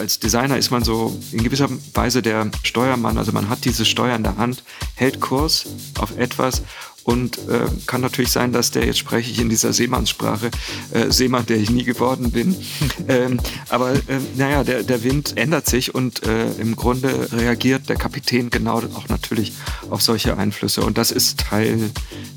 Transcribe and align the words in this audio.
als 0.00 0.18
Designer 0.18 0.56
ist 0.56 0.70
man 0.70 0.84
so 0.84 1.16
in 1.32 1.42
gewisser 1.42 1.68
Weise 1.94 2.22
der 2.22 2.50
Steuermann. 2.62 3.18
Also 3.18 3.32
man 3.32 3.48
hat 3.48 3.64
dieses 3.64 3.88
Steuer 3.88 4.16
in 4.16 4.22
der 4.22 4.36
Hand, 4.36 4.62
hält 4.94 5.20
Kurs 5.20 5.66
auf 5.98 6.16
etwas 6.16 6.62
und 7.06 7.38
äh, 7.48 7.66
kann 7.86 8.00
natürlich 8.00 8.32
sein, 8.32 8.52
dass 8.52 8.72
der, 8.72 8.84
jetzt 8.84 8.98
spreche 8.98 9.30
ich 9.30 9.38
in 9.38 9.48
dieser 9.48 9.72
Seemannssprache, 9.72 10.50
äh, 10.90 11.10
Seemann, 11.12 11.46
der 11.46 11.56
ich 11.56 11.70
nie 11.70 11.84
geworden 11.84 12.32
bin. 12.32 12.56
ähm, 13.08 13.38
aber 13.68 13.92
äh, 13.92 14.00
naja, 14.34 14.64
der, 14.64 14.82
der 14.82 15.04
Wind 15.04 15.36
ändert 15.36 15.66
sich 15.66 15.94
und 15.94 16.26
äh, 16.26 16.50
im 16.54 16.74
Grunde 16.74 17.28
reagiert 17.32 17.88
der 17.88 17.96
Kapitän 17.96 18.50
genau 18.50 18.78
auch 18.94 19.08
natürlich 19.08 19.52
auf 19.88 20.02
solche 20.02 20.36
Einflüsse. 20.36 20.82
Und 20.82 20.98
das 20.98 21.12
ist 21.12 21.38
Teil 21.38 21.90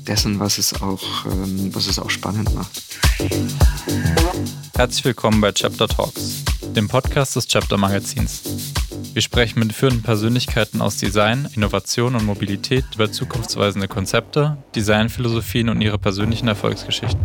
dessen, 0.06 0.38
was 0.38 0.58
es 0.58 0.80
auch, 0.80 1.26
ähm, 1.26 1.74
was 1.74 1.88
es 1.88 1.98
auch 1.98 2.10
spannend 2.10 2.54
macht. 2.54 2.80
Herzlich 4.80 5.04
willkommen 5.04 5.42
bei 5.42 5.52
Chapter 5.52 5.86
Talks, 5.86 6.42
dem 6.74 6.88
Podcast 6.88 7.36
des 7.36 7.46
Chapter 7.46 7.76
Magazins. 7.76 8.72
Wir 9.12 9.20
sprechen 9.20 9.58
mit 9.58 9.74
führenden 9.74 10.02
Persönlichkeiten 10.02 10.80
aus 10.80 10.96
Design, 10.96 11.46
Innovation 11.54 12.14
und 12.14 12.24
Mobilität 12.24 12.86
über 12.94 13.12
zukunftsweisende 13.12 13.88
Konzepte, 13.88 14.56
Designphilosophien 14.74 15.68
und 15.68 15.82
ihre 15.82 15.98
persönlichen 15.98 16.48
Erfolgsgeschichten. 16.48 17.20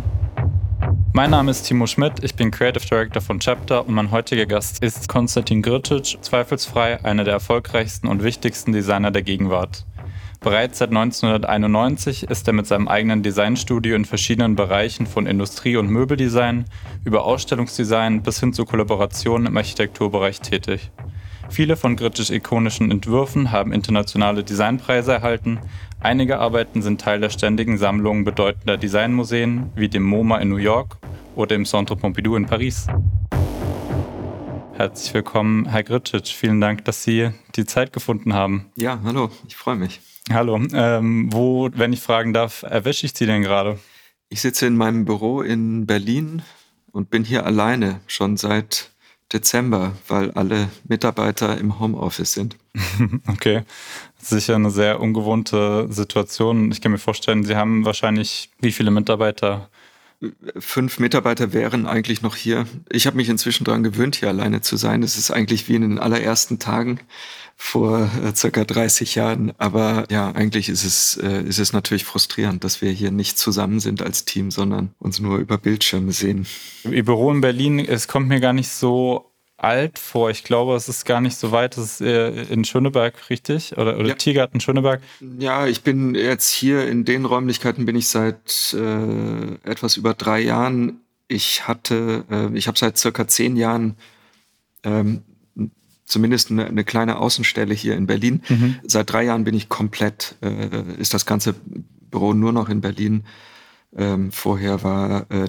Mein 1.14 1.30
Name 1.30 1.50
ist 1.50 1.62
Timo 1.62 1.86
Schmidt, 1.86 2.22
ich 2.22 2.34
bin 2.34 2.50
Creative 2.50 2.84
Director 2.84 3.22
von 3.22 3.40
Chapter 3.40 3.86
und 3.88 3.94
mein 3.94 4.10
heutiger 4.10 4.44
Gast 4.44 4.82
ist 4.82 5.08
Konstantin 5.08 5.62
Grcic, 5.62 6.18
zweifelsfrei 6.20 7.02
einer 7.06 7.24
der 7.24 7.32
erfolgreichsten 7.32 8.06
und 8.06 8.22
wichtigsten 8.22 8.72
Designer 8.72 9.10
der 9.10 9.22
Gegenwart. 9.22 9.86
Bereits 10.40 10.78
seit 10.78 10.90
1991 10.90 12.24
ist 12.24 12.46
er 12.46 12.52
mit 12.52 12.66
seinem 12.66 12.88
eigenen 12.88 13.22
Designstudio 13.22 13.96
in 13.96 14.04
verschiedenen 14.04 14.54
Bereichen 14.54 15.06
von 15.06 15.26
Industrie- 15.26 15.76
und 15.76 15.88
Möbeldesign 15.88 16.66
über 17.04 17.24
Ausstellungsdesign 17.24 18.22
bis 18.22 18.40
hin 18.40 18.52
zu 18.52 18.64
Kollaborationen 18.64 19.46
im 19.48 19.56
Architekturbereich 19.56 20.40
tätig. 20.40 20.90
Viele 21.48 21.76
von 21.76 21.96
Gritsches 21.96 22.30
ikonischen 22.30 22.90
Entwürfen 22.90 23.52
haben 23.52 23.72
internationale 23.72 24.44
Designpreise 24.44 25.12
erhalten. 25.12 25.58
Einige 26.00 26.38
Arbeiten 26.38 26.82
sind 26.82 27.00
Teil 27.00 27.20
der 27.20 27.30
ständigen 27.30 27.78
Sammlungen 27.78 28.24
bedeutender 28.24 28.76
Designmuseen 28.76 29.70
wie 29.74 29.88
dem 29.88 30.02
MoMA 30.02 30.38
in 30.38 30.48
New 30.48 30.56
York 30.56 30.98
oder 31.34 31.54
im 31.54 31.64
Centre 31.64 31.96
Pompidou 31.96 32.36
in 32.36 32.46
Paris. 32.46 32.86
Herzlich 34.74 35.14
willkommen, 35.14 35.66
Herr 35.66 35.82
Gritschic. 35.82 36.26
Vielen 36.26 36.60
Dank, 36.60 36.84
dass 36.84 37.02
Sie 37.02 37.30
die 37.54 37.64
Zeit 37.64 37.92
gefunden 37.92 38.34
haben. 38.34 38.66
Ja, 38.76 39.00
hallo, 39.04 39.30
ich 39.48 39.56
freue 39.56 39.76
mich. 39.76 40.00
Hallo, 40.32 40.60
ähm, 40.72 41.32
wo, 41.32 41.70
wenn 41.72 41.92
ich 41.92 42.00
fragen 42.00 42.32
darf, 42.32 42.62
erwische 42.62 43.06
ich 43.06 43.12
Sie 43.14 43.26
denn 43.26 43.42
gerade? 43.42 43.78
Ich 44.28 44.40
sitze 44.40 44.66
in 44.66 44.76
meinem 44.76 45.04
Büro 45.04 45.40
in 45.40 45.86
Berlin 45.86 46.42
und 46.90 47.10
bin 47.10 47.22
hier 47.22 47.46
alleine 47.46 48.00
schon 48.08 48.36
seit 48.36 48.90
Dezember, 49.32 49.92
weil 50.08 50.32
alle 50.32 50.68
Mitarbeiter 50.88 51.56
im 51.58 51.78
Homeoffice 51.78 52.32
sind. 52.32 52.56
Okay, 53.28 53.62
sicher 54.18 54.56
eine 54.56 54.70
sehr 54.70 55.00
ungewohnte 55.00 55.86
Situation. 55.90 56.72
Ich 56.72 56.80
kann 56.80 56.92
mir 56.92 56.98
vorstellen, 56.98 57.44
Sie 57.44 57.54
haben 57.54 57.84
wahrscheinlich 57.84 58.50
wie 58.60 58.72
viele 58.72 58.90
Mitarbeiter? 58.90 59.70
Fünf 60.58 60.98
Mitarbeiter 60.98 61.52
wären 61.52 61.86
eigentlich 61.86 62.22
noch 62.22 62.34
hier. 62.34 62.66
Ich 62.90 63.06
habe 63.06 63.16
mich 63.16 63.28
inzwischen 63.28 63.64
daran 63.64 63.84
gewöhnt, 63.84 64.16
hier 64.16 64.28
alleine 64.28 64.60
zu 64.62 64.76
sein. 64.76 65.02
Es 65.02 65.18
ist 65.18 65.30
eigentlich 65.30 65.68
wie 65.68 65.76
in 65.76 65.82
den 65.82 65.98
allerersten 65.98 66.58
Tagen 66.58 67.00
vor 67.56 68.10
äh, 68.22 68.34
circa 68.34 68.64
30 68.64 69.14
Jahren. 69.14 69.52
Aber 69.58 70.04
ja, 70.10 70.30
eigentlich 70.30 70.68
ist 70.68 70.84
es, 70.84 71.16
äh, 71.16 71.42
ist 71.42 71.58
es 71.58 71.72
natürlich 71.72 72.04
frustrierend, 72.04 72.62
dass 72.62 72.82
wir 72.82 72.90
hier 72.90 73.10
nicht 73.10 73.38
zusammen 73.38 73.80
sind 73.80 74.02
als 74.02 74.26
Team, 74.26 74.50
sondern 74.50 74.94
uns 74.98 75.18
nur 75.20 75.38
über 75.38 75.56
Bildschirme 75.56 76.12
sehen. 76.12 76.46
Ihr 76.84 77.04
Büro 77.04 77.32
in 77.32 77.40
Berlin, 77.40 77.78
es 77.78 78.08
kommt 78.08 78.28
mir 78.28 78.40
gar 78.40 78.52
nicht 78.52 78.68
so 78.68 79.32
alt 79.56 79.98
vor. 79.98 80.28
Ich 80.30 80.44
glaube, 80.44 80.76
es 80.76 80.88
ist 80.88 81.06
gar 81.06 81.22
nicht 81.22 81.36
so 81.36 81.50
weit. 81.50 81.78
Es 81.78 82.00
ist 82.00 82.50
in 82.50 82.64
Schöneberg, 82.64 83.30
richtig? 83.30 83.76
Oder, 83.78 83.98
oder 83.98 84.08
ja. 84.08 84.14
Tiergarten 84.14 84.60
Schöneberg? 84.60 85.00
Ja, 85.38 85.66
ich 85.66 85.82
bin 85.82 86.14
jetzt 86.14 86.50
hier 86.50 86.86
in 86.86 87.06
den 87.06 87.24
Räumlichkeiten 87.24 87.86
bin 87.86 87.96
ich 87.96 88.08
seit 88.08 88.74
äh, 88.74 89.68
etwas 89.68 89.96
über 89.96 90.12
drei 90.12 90.40
Jahren. 90.40 91.00
Ich 91.26 91.66
hatte, 91.66 92.24
äh, 92.30 92.56
ich 92.56 92.68
habe 92.68 92.78
seit 92.78 92.98
circa 92.98 93.26
zehn 93.26 93.56
Jahren 93.56 93.96
ähm, 94.84 95.22
zumindest 96.06 96.50
eine, 96.50 96.66
eine, 96.66 96.84
kleine 96.84 97.18
Außenstelle 97.18 97.74
hier 97.74 97.96
in 97.96 98.06
Berlin. 98.06 98.42
Mhm. 98.48 98.76
Seit 98.84 99.12
drei 99.12 99.24
Jahren 99.24 99.44
bin 99.44 99.54
ich 99.54 99.68
komplett, 99.68 100.36
äh, 100.40 100.94
ist 100.98 101.12
das 101.12 101.26
ganze 101.26 101.54
Büro 102.10 102.32
nur 102.32 102.52
noch 102.52 102.68
in 102.68 102.80
Berlin. 102.80 103.24
Ähm, 103.94 104.32
vorher 104.32 104.82
war 104.82 105.30
äh, 105.30 105.48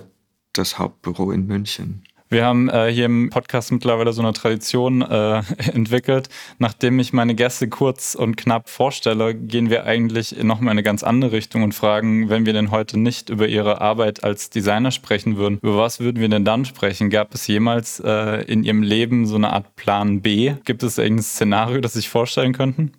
das 0.53 0.79
Hauptbüro 0.79 1.31
in 1.31 1.47
München. 1.47 2.03
Wir 2.29 2.43
haben 2.43 2.67
äh, 2.67 2.91
hier 2.91 3.05
im 3.05 3.29
Podcast 3.29 3.71
mittlerweile 3.71 4.11
so 4.11 4.21
eine 4.21 4.33
Tradition 4.33 5.01
äh, 5.01 5.38
entwickelt. 5.73 6.27
Nachdem 6.59 6.99
ich 6.99 7.13
meine 7.13 7.35
Gäste 7.35 7.69
kurz 7.69 8.15
und 8.15 8.35
knapp 8.35 8.69
vorstelle, 8.69 9.33
gehen 9.33 9.69
wir 9.69 9.85
eigentlich 9.85 10.43
nochmal 10.43 10.73
in 10.73 10.77
eine 10.77 10.83
ganz 10.83 11.03
andere 11.03 11.31
Richtung 11.31 11.63
und 11.63 11.73
fragen, 11.73 12.27
wenn 12.27 12.45
wir 12.45 12.51
denn 12.51 12.69
heute 12.69 12.99
nicht 12.99 13.29
über 13.29 13.47
Ihre 13.47 13.79
Arbeit 13.79 14.25
als 14.25 14.49
Designer 14.49 14.91
sprechen 14.91 15.38
würden, 15.38 15.59
über 15.61 15.77
was 15.77 16.01
würden 16.01 16.19
wir 16.19 16.27
denn 16.27 16.43
dann 16.43 16.65
sprechen? 16.65 17.09
Gab 17.09 17.33
es 17.33 17.47
jemals 17.47 18.01
äh, 18.01 18.44
in 18.44 18.65
Ihrem 18.65 18.83
Leben 18.83 19.25
so 19.25 19.35
eine 19.35 19.53
Art 19.53 19.77
Plan 19.77 20.21
B? 20.21 20.55
Gibt 20.65 20.83
es 20.83 20.97
irgendein 20.97 21.23
Szenario, 21.23 21.79
das 21.79 21.94
Sie 21.94 21.99
sich 21.99 22.09
vorstellen 22.09 22.51
könnten? 22.51 22.91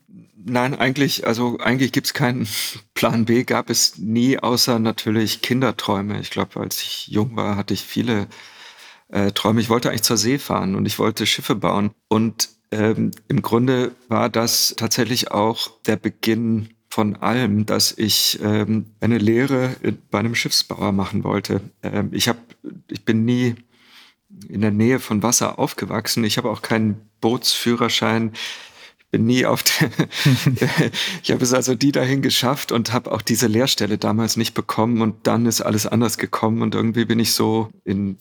Nein, 0.43 0.75
eigentlich, 0.75 1.27
also 1.27 1.59
eigentlich 1.59 1.93
gibt 1.93 2.06
es 2.06 2.15
keinen 2.15 2.49
Plan 2.95 3.27
B, 3.27 3.45
gab 3.45 3.69
es 3.69 3.99
nie, 3.99 4.39
außer 4.39 4.78
natürlich 4.78 5.43
Kinderträume. 5.43 6.19
Ich 6.19 6.31
glaube, 6.31 6.60
als 6.60 6.81
ich 6.81 7.09
jung 7.09 7.37
war, 7.37 7.56
hatte 7.56 7.75
ich 7.75 7.83
viele 7.83 8.27
äh, 9.09 9.33
Träume. 9.33 9.61
Ich 9.61 9.71
wollte 9.71 9.91
eigentlich 9.91 10.03
zur 10.03 10.17
See 10.17 10.39
fahren 10.39 10.75
und 10.75 10.87
ich 10.87 10.99
wollte 10.99 11.27
Schiffe 11.27 11.55
bauen. 11.55 11.91
Und 12.09 12.51
ähm, 12.71 13.13
im 13.29 13.43
Grunde 13.43 13.93
war 14.09 14.29
das 14.29 14.75
tatsächlich 14.77 15.31
auch 15.31 15.71
der 15.87 15.97
Beginn 15.97 16.71
von 16.91 17.17
allem, 17.17 17.67
dass 17.67 17.97
ich 17.97 18.39
ähm, 18.43 18.87
eine 19.01 19.19
Lehre 19.19 19.77
bei 20.11 20.19
einem 20.19 20.35
Schiffsbauer 20.35 20.93
machen 20.93 21.25
wollte. 21.25 21.61
Ähm, 21.83 22.09
ich 22.13 22.29
habe, 22.29 22.39
ich 22.91 23.05
bin 23.05 23.25
nie 23.25 23.55
in 24.49 24.61
der 24.61 24.71
Nähe 24.71 24.99
von 24.99 25.23
Wasser 25.23 25.59
aufgewachsen. 25.59 26.25
Ich 26.25 26.37
habe 26.39 26.51
auch 26.51 26.63
keinen 26.63 27.09
Bootsführerschein 27.21 28.33
bin 29.11 29.27
nie 29.27 29.47
auf 29.47 29.63
der, 29.63 29.91
ich 31.23 31.31
habe 31.31 31.43
es 31.43 31.53
also 31.53 31.75
die 31.75 31.93
dahin 31.93 32.23
geschafft 32.23 32.73
und 32.73 32.93
habe 32.93 33.13
auch 33.13 33.23
diese 33.23 33.47
Lehrstelle 33.47 33.99
damals 33.99 34.37
nicht 34.37 34.55
bekommen 34.55 35.03
und 35.03 35.27
dann 35.27 35.47
ist 35.47 35.61
alles 35.61 35.87
anders 35.87 36.19
gekommen 36.19 36.63
und 36.63 36.75
irgendwie 36.75 37.05
bin 37.05 37.19
ich 37.19 37.33
so 37.33 37.71
in 37.85 38.19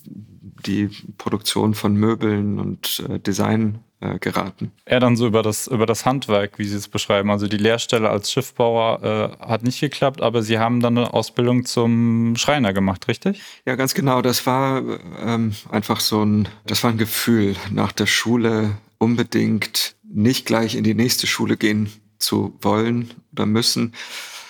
die 0.65 0.89
Produktion 1.17 1.73
von 1.73 1.95
Möbeln 1.95 2.59
und 2.59 3.03
äh, 3.09 3.19
Design 3.19 3.79
äh, 3.99 4.19
geraten. 4.19 4.71
Eher 4.85 4.99
dann 4.99 5.15
so 5.15 5.27
über 5.27 5.43
das, 5.43 5.67
über 5.67 5.85
das 5.85 6.05
Handwerk, 6.05 6.59
wie 6.59 6.65
Sie 6.65 6.77
es 6.77 6.87
beschreiben. 6.87 7.31
Also 7.31 7.47
die 7.47 7.57
Lehrstelle 7.57 8.09
als 8.09 8.31
Schiffbauer 8.31 9.03
äh, 9.41 9.45
hat 9.45 9.63
nicht 9.63 9.79
geklappt, 9.79 10.21
aber 10.21 10.43
Sie 10.43 10.59
haben 10.59 10.81
dann 10.81 10.97
eine 10.97 11.13
Ausbildung 11.13 11.65
zum 11.65 12.35
Schreiner 12.35 12.73
gemacht, 12.73 13.07
richtig? 13.07 13.41
Ja, 13.65 13.75
ganz 13.75 13.93
genau. 13.93 14.21
Das 14.21 14.45
war 14.45 14.83
ähm, 15.19 15.53
einfach 15.71 15.99
so 15.99 16.23
ein, 16.23 16.47
das 16.65 16.83
war 16.83 16.91
ein 16.91 16.97
Gefühl 16.97 17.55
nach 17.71 17.91
der 17.91 18.05
Schule 18.05 18.77
unbedingt 18.99 19.95
nicht 20.09 20.45
gleich 20.45 20.75
in 20.75 20.83
die 20.83 20.93
nächste 20.93 21.27
Schule 21.27 21.57
gehen 21.57 21.91
zu 22.19 22.57
wollen 22.61 23.11
oder 23.31 23.45
müssen, 23.45 23.93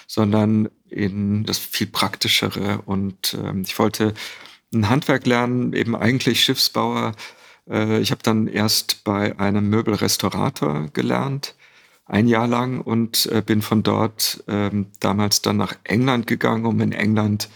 sondern 0.07 0.69
in 0.89 1.43
das 1.43 1.57
viel 1.57 1.87
praktischere. 1.87 2.81
Und 2.85 3.37
ähm, 3.41 3.63
ich 3.65 3.77
wollte 3.77 4.13
ein 4.73 4.89
Handwerk 4.89 5.25
lernen, 5.25 5.73
eben 5.73 5.95
eigentlich 5.95 6.43
Schiffsbauer. 6.43 7.13
Äh, 7.69 7.99
ich 7.99 8.11
habe 8.11 8.23
dann 8.23 8.47
erst 8.47 9.03
bei 9.03 9.37
einem 9.39 9.69
Möbelrestaurator 9.69 10.87
gelernt, 10.93 11.55
ein 12.05 12.27
Jahr 12.27 12.47
lang, 12.47 12.79
und 12.79 13.25
äh, 13.27 13.41
bin 13.45 13.61
von 13.61 13.83
dort 13.83 14.43
ähm, 14.47 14.87
damals 14.99 15.41
dann 15.41 15.57
nach 15.57 15.75
England 15.83 16.27
gegangen, 16.27 16.65
um 16.65 16.79
in 16.79 16.93
England 16.93 17.49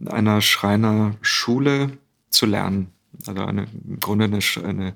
in 0.00 0.08
einer 0.08 0.40
Schreinerschule 0.40 1.98
zu 2.30 2.46
lernen. 2.46 2.92
Also 3.26 3.42
eine, 3.42 3.66
im 3.86 4.00
Grunde 4.00 4.24
eine, 4.24 4.38
eine 4.64 4.94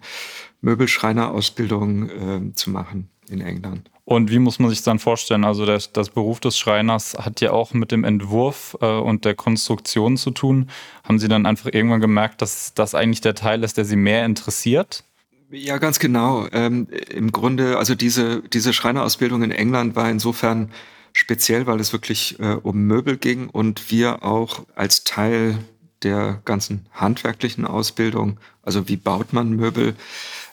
Möbelschreinerausbildung 0.61 2.09
äh, 2.11 2.55
zu 2.55 2.71
machen 2.71 3.09
in 3.29 3.41
England. 3.41 3.91
Und 4.05 4.31
wie 4.31 4.39
muss 4.39 4.59
man 4.59 4.69
sich 4.69 4.79
das 4.79 4.85
dann 4.85 4.99
vorstellen? 4.99 5.45
Also 5.45 5.65
das, 5.65 5.93
das 5.93 6.11
Beruf 6.11 6.41
des 6.41 6.59
Schreiners 6.59 7.17
hat 7.19 7.41
ja 7.41 7.53
auch 7.53 7.73
mit 7.73 7.93
dem 7.93 8.05
Entwurf 8.05 8.77
äh, 8.81 8.87
und 8.87 9.25
der 9.25 9.35
Konstruktion 9.35 10.17
zu 10.17 10.33
tun. 10.33 10.71
Haben 11.05 11.19
Sie 11.19 11.29
dann 11.29 11.47
einfach 11.47 11.71
irgendwann 11.73 12.01
gemerkt, 12.01 12.43
dass 12.43 12.75
das 12.75 12.95
eigentlich 12.95 13.21
der 13.21 13.35
Teil 13.35 13.63
ist, 13.63 13.77
der 13.77 13.85
Sie 13.85 13.97
mehr 13.97 14.25
interessiert? 14.25 15.05
Ja, 15.51 15.79
ganz 15.79 15.99
genau. 15.99 16.47
Ähm, 16.53 16.89
Im 17.11 17.31
Grunde, 17.31 17.79
also 17.79 17.95
diese, 17.95 18.43
diese 18.43 18.73
Schreinerausbildung 18.73 19.43
in 19.43 19.51
England 19.51 19.95
war 19.95 20.11
insofern 20.11 20.73
speziell, 21.13 21.67
weil 21.67 21.79
es 21.79 21.93
wirklich 21.93 22.41
äh, 22.41 22.55
um 22.55 22.87
Möbel 22.87 23.19
ging 23.19 23.51
und 23.51 23.91
wir 23.91 24.25
auch 24.25 24.65
als 24.75 25.05
Teil 25.05 25.59
der 26.03 26.41
ganzen 26.45 26.87
handwerklichen 26.93 27.67
Ausbildung, 27.67 28.39
also 28.63 28.89
wie 28.89 28.97
baut 28.97 29.33
man 29.33 29.51
Möbel, 29.51 29.95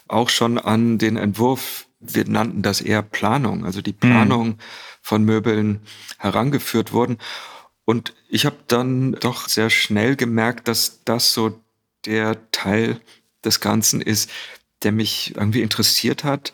auch 0.08 0.28
schon 0.28 0.58
an 0.58 0.98
den 0.98 1.16
Entwurf, 1.16 1.86
wir 2.00 2.26
nannten 2.26 2.62
das 2.62 2.80
eher 2.80 3.02
Planung, 3.02 3.64
also 3.64 3.82
die 3.82 3.92
Planung 3.92 4.48
mhm. 4.48 4.58
von 5.02 5.24
Möbeln 5.24 5.80
herangeführt 6.18 6.92
wurden. 6.92 7.18
Und 7.84 8.14
ich 8.28 8.46
habe 8.46 8.56
dann 8.68 9.12
doch 9.12 9.48
sehr 9.48 9.70
schnell 9.70 10.16
gemerkt, 10.16 10.68
dass 10.68 11.04
das 11.04 11.34
so 11.34 11.60
der 12.06 12.50
Teil 12.50 13.00
des 13.44 13.60
Ganzen 13.60 14.00
ist, 14.00 14.30
der 14.82 14.92
mich 14.92 15.34
irgendwie 15.36 15.62
interessiert 15.62 16.24
hat, 16.24 16.52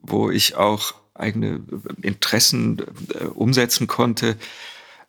wo 0.00 0.30
ich 0.30 0.56
auch 0.56 0.94
eigene 1.14 1.60
Interessen 2.02 2.82
äh, 3.14 3.24
umsetzen 3.24 3.86
konnte. 3.86 4.36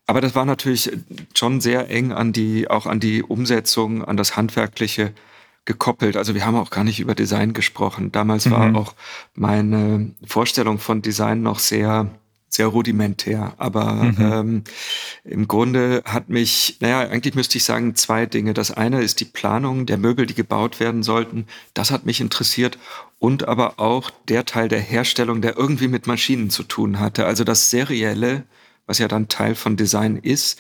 Aber 0.05 0.21
das 0.21 0.35
war 0.35 0.45
natürlich 0.45 0.91
schon 1.33 1.61
sehr 1.61 1.89
eng 1.89 2.11
an 2.11 2.33
die, 2.33 2.69
auch 2.69 2.85
an 2.85 2.99
die 2.99 3.23
Umsetzung, 3.23 4.03
an 4.03 4.17
das 4.17 4.35
Handwerkliche 4.35 5.13
gekoppelt. 5.65 6.17
Also 6.17 6.35
wir 6.35 6.45
haben 6.45 6.57
auch 6.57 6.69
gar 6.69 6.83
nicht 6.83 6.99
über 6.99 7.15
Design 7.15 7.53
gesprochen. 7.53 8.11
Damals 8.11 8.45
mhm. 8.45 8.51
war 8.51 8.75
auch 8.75 8.95
meine 9.33 10.11
Vorstellung 10.25 10.79
von 10.79 11.01
Design 11.01 11.41
noch 11.41 11.59
sehr 11.59 12.09
sehr 12.53 12.67
rudimentär. 12.67 13.53
Aber 13.57 13.93
mhm. 13.95 14.15
ähm, 14.19 14.63
im 15.23 15.47
Grunde 15.47 16.03
hat 16.05 16.29
mich, 16.29 16.77
naja, 16.81 16.99
eigentlich 16.99 17.33
müsste 17.33 17.57
ich 17.57 17.63
sagen, 17.63 17.95
zwei 17.95 18.27
Dinge. 18.27 18.53
Das 18.53 18.69
eine 18.69 19.01
ist 19.01 19.19
die 19.19 19.25
Planung 19.25 19.87
der 19.87 19.97
Möbel, 19.97 20.27
die 20.27 20.35
gebaut 20.35 20.79
werden 20.79 21.01
sollten. 21.01 21.47
Das 21.73 21.89
hat 21.89 22.05
mich 22.05 22.21
interessiert. 22.21 22.77
Und 23.17 23.47
aber 23.47 23.79
auch 23.79 24.11
der 24.27 24.45
Teil 24.45 24.67
der 24.67 24.81
Herstellung, 24.81 25.41
der 25.41 25.57
irgendwie 25.57 25.87
mit 25.87 26.05
Maschinen 26.05 26.51
zu 26.51 26.61
tun 26.61 26.99
hatte. 26.99 27.25
Also 27.25 27.43
das 27.43 27.71
Serielle, 27.71 28.43
was 28.85 28.99
ja 28.99 29.07
dann 29.07 29.27
Teil 29.27 29.55
von 29.55 29.77
Design 29.77 30.17
ist, 30.17 30.59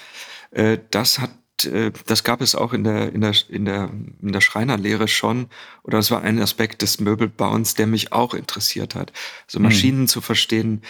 äh, 0.51 0.77
das 0.91 1.19
hat 1.19 1.31
äh, 1.65 1.91
das 2.05 2.23
gab 2.23 2.41
es 2.41 2.55
auch 2.55 2.73
in 2.73 2.83
der, 2.83 3.13
in 3.13 3.21
der, 3.21 3.33
in 3.49 3.65
der, 3.65 3.89
in 4.21 4.31
der 4.31 4.41
Schreinerlehre 4.41 5.07
schon. 5.07 5.47
Oder 5.83 5.97
das 5.97 6.11
war 6.11 6.21
ein 6.21 6.39
Aspekt 6.39 6.81
des 6.81 6.99
Möbelbauens, 6.99 7.73
der 7.75 7.87
mich 7.87 8.11
auch 8.11 8.33
interessiert 8.33 8.95
hat. 8.95 9.13
Also 9.47 9.57
hm. 9.57 9.63
Maschinen 9.63 10.01
mhm. 10.01 10.07
zu 10.07 10.21
verstehen, 10.21 10.81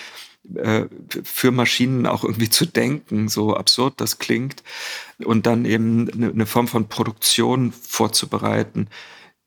äh, 0.56 0.86
für 1.24 1.52
Maschinen 1.52 2.06
auch 2.06 2.24
irgendwie 2.24 2.50
zu 2.50 2.66
denken, 2.66 3.30
so 3.30 3.56
absurd 3.56 3.96
das 3.98 4.20
klingt. 4.20 4.64
Und 5.24 5.46
dann 5.46 5.66
eben 5.66 6.10
eine 6.10 6.46
Form 6.46 6.68
von 6.68 6.90
Produktion 6.90 7.72
vorzubereiten, 7.72 8.88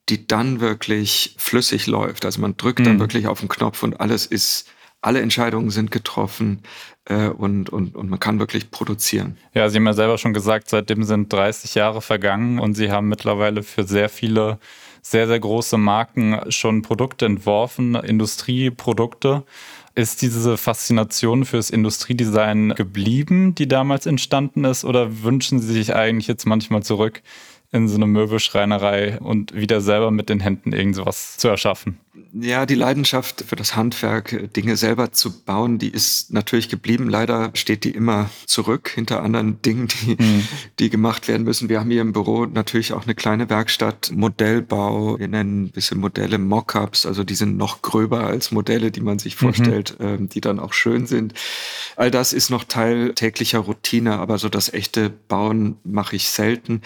die 0.09 0.27
dann 0.27 0.61
wirklich 0.61 1.35
flüssig 1.38 1.87
läuft. 1.87 2.25
Also 2.25 2.41
man 2.41 2.56
drückt 2.56 2.81
mhm. 2.81 2.85
dann 2.85 3.00
wirklich 3.00 3.27
auf 3.27 3.41
den 3.41 3.49
Knopf 3.49 3.83
und 3.83 4.00
alles 4.00 4.27
ist 4.27 4.69
alle 5.00 5.20
Entscheidungen 5.20 5.70
sind 5.70 5.90
getroffen 5.90 6.62
äh, 7.04 7.28
und, 7.28 7.70
und, 7.70 7.94
und 7.94 8.10
man 8.10 8.20
kann 8.20 8.38
wirklich 8.38 8.70
produzieren. 8.70 9.37
Ja, 9.54 9.69
Sie 9.69 9.76
haben 9.76 9.87
ja 9.87 9.93
selber 9.93 10.19
schon 10.19 10.34
gesagt, 10.34 10.69
seitdem 10.69 11.04
sind 11.04 11.32
30 11.32 11.75
Jahre 11.75 12.02
vergangen 12.02 12.58
und 12.58 12.75
Sie 12.75 12.90
haben 12.90 13.08
mittlerweile 13.08 13.62
für 13.62 13.84
sehr 13.84 14.08
viele 14.08 14.58
sehr, 15.08 15.28
sehr 15.28 15.38
große 15.38 15.78
Marken 15.78 16.40
schon 16.48 16.82
Produkte 16.82 17.26
entworfen, 17.26 17.94
Industrieprodukte. 17.94 19.44
Ist 19.94 20.20
diese 20.20 20.56
Faszination 20.56 21.44
fürs 21.44 21.70
Industriedesign 21.70 22.75
geblieben, 22.75 23.54
die 23.54 23.69
damals 23.69 24.06
entstanden 24.06 24.64
ist, 24.64 24.84
oder 24.84 25.22
wünschen 25.22 25.60
Sie 25.60 25.72
sich 25.72 25.94
eigentlich 25.94 26.26
jetzt 26.26 26.44
manchmal 26.44 26.82
zurück 26.82 27.22
in 27.76 27.88
so 27.88 27.96
eine 27.96 28.06
Möbelschreinerei 28.06 29.19
und 29.20 29.55
wieder 29.55 29.81
selber 29.81 30.11
mit 30.11 30.28
den 30.28 30.40
Händen 30.40 30.73
irgendwas 30.73 31.37
zu 31.37 31.49
erschaffen. 31.49 31.99
Ja, 32.32 32.67
die 32.67 32.75
Leidenschaft 32.75 33.44
für 33.46 33.56
das 33.56 33.76
Handwerk, 33.76 34.52
Dinge 34.55 34.76
selber 34.76 35.12
zu 35.12 35.43
bauen, 35.43 35.78
die 35.78 35.88
ist 35.88 36.32
natürlich 36.32 36.69
geblieben. 36.69 37.08
Leider 37.08 37.50
steht 37.55 37.84
die 37.84 37.90
immer 37.90 38.31
zurück 38.46 38.90
hinter 38.94 39.23
anderen 39.23 39.61
Dingen, 39.62 39.88
die, 39.88 40.17
mhm. 40.23 40.49
die 40.78 40.90
gemacht 40.90 41.28
werden 41.28 41.44
müssen. 41.44 41.69
Wir 41.69 41.81
haben 41.81 41.90
hier 41.90 42.00
im 42.00 42.12
Büro 42.12 42.46
natürlich 42.46 42.93
auch 42.93 43.05
eine 43.05 43.14
kleine 43.14 43.49
Werkstatt, 43.49 44.12
Modellbau. 44.14 45.19
Wir 45.19 45.28
nennen 45.28 45.64
ein 45.64 45.70
bisschen 45.70 45.99
Modelle 45.99 46.38
Mockups, 46.38 47.06
also 47.06 47.25
die 47.25 47.34
sind 47.34 47.56
noch 47.56 47.82
gröber 47.82 48.25
als 48.25 48.50
Modelle, 48.50 48.90
die 48.90 49.02
man 49.02 49.19
sich 49.19 49.37
mhm. 49.37 49.46
vorstellt, 49.46 49.96
mhm. 49.99 50.28
die 50.28 50.40
dann 50.40 50.58
auch 50.58 50.73
schön 50.73 51.06
sind. 51.06 51.34
All 51.96 52.11
das 52.11 52.32
ist 52.32 52.50
noch 52.50 52.64
Teil 52.64 53.14
täglicher 53.14 53.61
Routine, 53.61 54.19
aber 54.19 54.38
so 54.38 54.49
das 54.49 54.73
echte 54.73 55.11
Bauen 55.11 55.76
mache 55.84 56.17
ich 56.17 56.28
selten. 56.28 56.82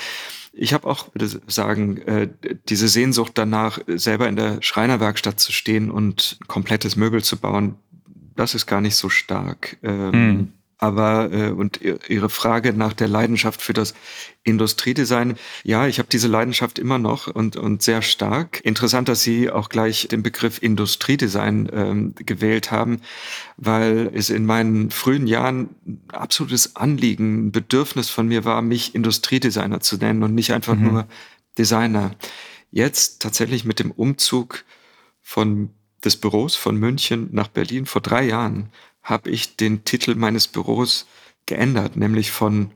Ich 0.62 0.74
habe 0.74 0.86
auch, 0.86 1.08
würde 1.14 1.40
sagen, 1.46 1.96
äh, 2.02 2.28
diese 2.68 2.88
Sehnsucht 2.88 3.32
danach, 3.36 3.78
selber 3.86 4.28
in 4.28 4.36
der 4.36 4.60
Schreinerwerkstatt 4.60 5.40
zu 5.40 5.52
stehen 5.52 5.90
und 5.90 6.38
komplettes 6.48 6.96
Möbel 6.96 7.24
zu 7.24 7.38
bauen, 7.38 7.76
das 8.36 8.54
ist 8.54 8.66
gar 8.66 8.82
nicht 8.82 8.94
so 8.96 9.08
stark. 9.08 9.78
Ähm, 9.82 10.12
hm. 10.12 10.52
Aber 10.80 11.30
äh, 11.30 11.50
und 11.50 11.80
Ihre 11.82 12.30
Frage 12.30 12.72
nach 12.72 12.94
der 12.94 13.06
Leidenschaft 13.06 13.60
für 13.60 13.74
das 13.74 13.94
Industriedesign, 14.44 15.36
ja, 15.62 15.86
ich 15.86 15.98
habe 15.98 16.08
diese 16.10 16.26
Leidenschaft 16.26 16.78
immer 16.78 16.98
noch 16.98 17.26
und, 17.26 17.56
und 17.56 17.82
sehr 17.82 18.00
stark. 18.00 18.60
Interessant, 18.64 19.10
dass 19.10 19.22
Sie 19.22 19.50
auch 19.50 19.68
gleich 19.68 20.08
den 20.08 20.22
Begriff 20.22 20.62
Industriedesign 20.62 21.68
ähm, 21.70 22.14
gewählt 22.16 22.70
haben, 22.70 23.02
weil 23.58 24.10
es 24.14 24.30
in 24.30 24.46
meinen 24.46 24.90
frühen 24.90 25.26
Jahren 25.26 25.68
absolutes 26.08 26.76
Anliegen, 26.76 27.48
ein 27.48 27.52
Bedürfnis 27.52 28.08
von 28.08 28.26
mir 28.26 28.46
war, 28.46 28.62
mich 28.62 28.94
Industriedesigner 28.94 29.80
zu 29.80 29.98
nennen 29.98 30.22
und 30.22 30.34
nicht 30.34 30.54
einfach 30.54 30.76
mhm. 30.76 30.84
nur 30.84 31.08
Designer. 31.58 32.12
Jetzt 32.70 33.20
tatsächlich 33.20 33.66
mit 33.66 33.80
dem 33.80 33.90
Umzug 33.90 34.64
von 35.20 35.74
des 36.02 36.16
Büros 36.16 36.56
von 36.56 36.76
München 36.76 37.28
nach 37.32 37.48
Berlin 37.48 37.84
vor 37.84 38.00
drei 38.00 38.24
Jahren 38.24 38.70
habe 39.02 39.30
ich 39.30 39.56
den 39.56 39.84
Titel 39.84 40.14
meines 40.14 40.48
Büros 40.48 41.06
geändert, 41.46 41.96
nämlich 41.96 42.30
von 42.30 42.70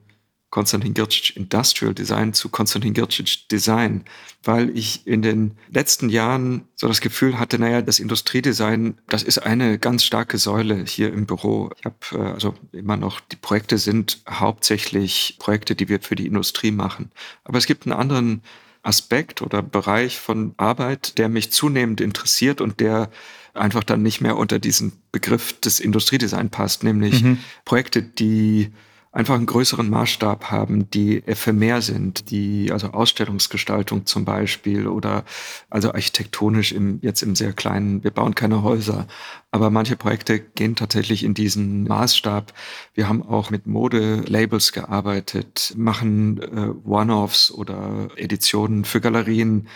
Konstantin 0.55 0.95
Gircic 0.95 1.37
Industrial 1.37 1.93
Design 1.93 2.33
zu 2.33 2.49
Konstantin 2.49 2.95
Gircic 2.95 3.49
Design, 3.49 4.05
weil 4.45 4.71
ich 4.79 5.05
in 5.05 5.21
den 5.21 5.59
letzten 5.69 6.09
Jahren 6.09 6.69
so 6.77 6.87
das 6.87 7.01
Gefühl 7.01 7.41
hatte, 7.41 7.59
naja, 7.59 7.83
das 7.83 7.99
Industriedesign, 7.99 8.97
das 9.09 9.25
ist 9.25 9.39
eine 9.39 9.81
ganz 9.81 10.05
starke 10.05 10.39
Säule 10.39 10.85
hier 10.87 11.13
im 11.13 11.27
Büro. 11.27 11.71
Ich 11.77 11.85
habe 11.85 11.97
äh, 12.13 12.33
also 12.35 12.55
immer 12.71 12.97
noch, 12.97 13.19
die 13.19 13.35
Projekte 13.35 13.79
sind 13.79 14.23
hauptsächlich 14.31 15.39
Projekte, 15.41 15.75
die 15.75 15.89
wir 15.89 16.01
für 16.01 16.15
die 16.15 16.29
Industrie 16.29 16.71
machen. 16.71 17.11
Aber 17.43 17.59
es 17.59 17.67
gibt 17.67 17.85
einen 17.85 17.99
anderen 17.99 18.43
Aspekt 18.85 19.43
oder 19.43 19.63
Bereich 19.63 20.19
von 20.19 20.55
Arbeit, 20.57 21.19
der 21.19 21.29
mich 21.29 21.51
zunehmend 21.51 22.01
interessiert 22.01 22.61
und 22.61 22.81
der 22.81 23.11
einfach 23.55 23.85
dann 23.85 24.03
nicht 24.03 24.21
mehr 24.21 24.37
unter 24.37 24.59
diesen 24.59 24.93
Begriff 25.13 25.59
des 25.61 25.81
Industriedesign 25.81 26.51
passt, 26.51 26.85
nämlich 26.85 27.23
mhm. 27.23 27.39
Projekte, 27.65 28.03
die 28.03 28.73
einfach 29.15 29.37
einen 29.37 29.47
größeren 29.47 29.89
Maßstab 29.89 30.51
haben, 30.51 30.91
die 30.91 31.23
ephemer 31.27 31.81
sind, 31.81 32.31
die 32.31 32.71
also 32.73 32.89
Ausstellungsgestaltung 32.89 34.07
zum 34.07 34.25
Beispiel 34.25 34.89
oder 34.89 35.25
also 35.71 35.93
architektonisch 35.93 36.73
im, 36.73 36.99
jetzt 37.01 37.23
im 37.23 37.37
sehr 37.37 37.53
kleinen, 37.53 38.03
wir 38.03 38.11
bauen 38.11 38.35
keine 38.35 38.65
Häuser, 38.65 39.07
aber 39.53 39.71
manche 39.71 39.95
Projekte 39.95 40.41
gehen 40.41 40.75
tatsächlich 40.75 41.23
in 41.23 41.33
diesen 41.33 41.85
Maßstab. 41.85 42.53
Wir 42.95 43.09
haben 43.09 43.23
auch 43.23 43.51
mit 43.51 43.67
Modelabels 43.67 44.73
gearbeitet, 44.73 45.73
machen 45.77 46.43
äh, 46.43 46.89
One-Offs 46.89 47.53
oder 47.53 48.09
Editionen 48.17 48.85
für 48.85 49.01
Galerien 49.01 49.69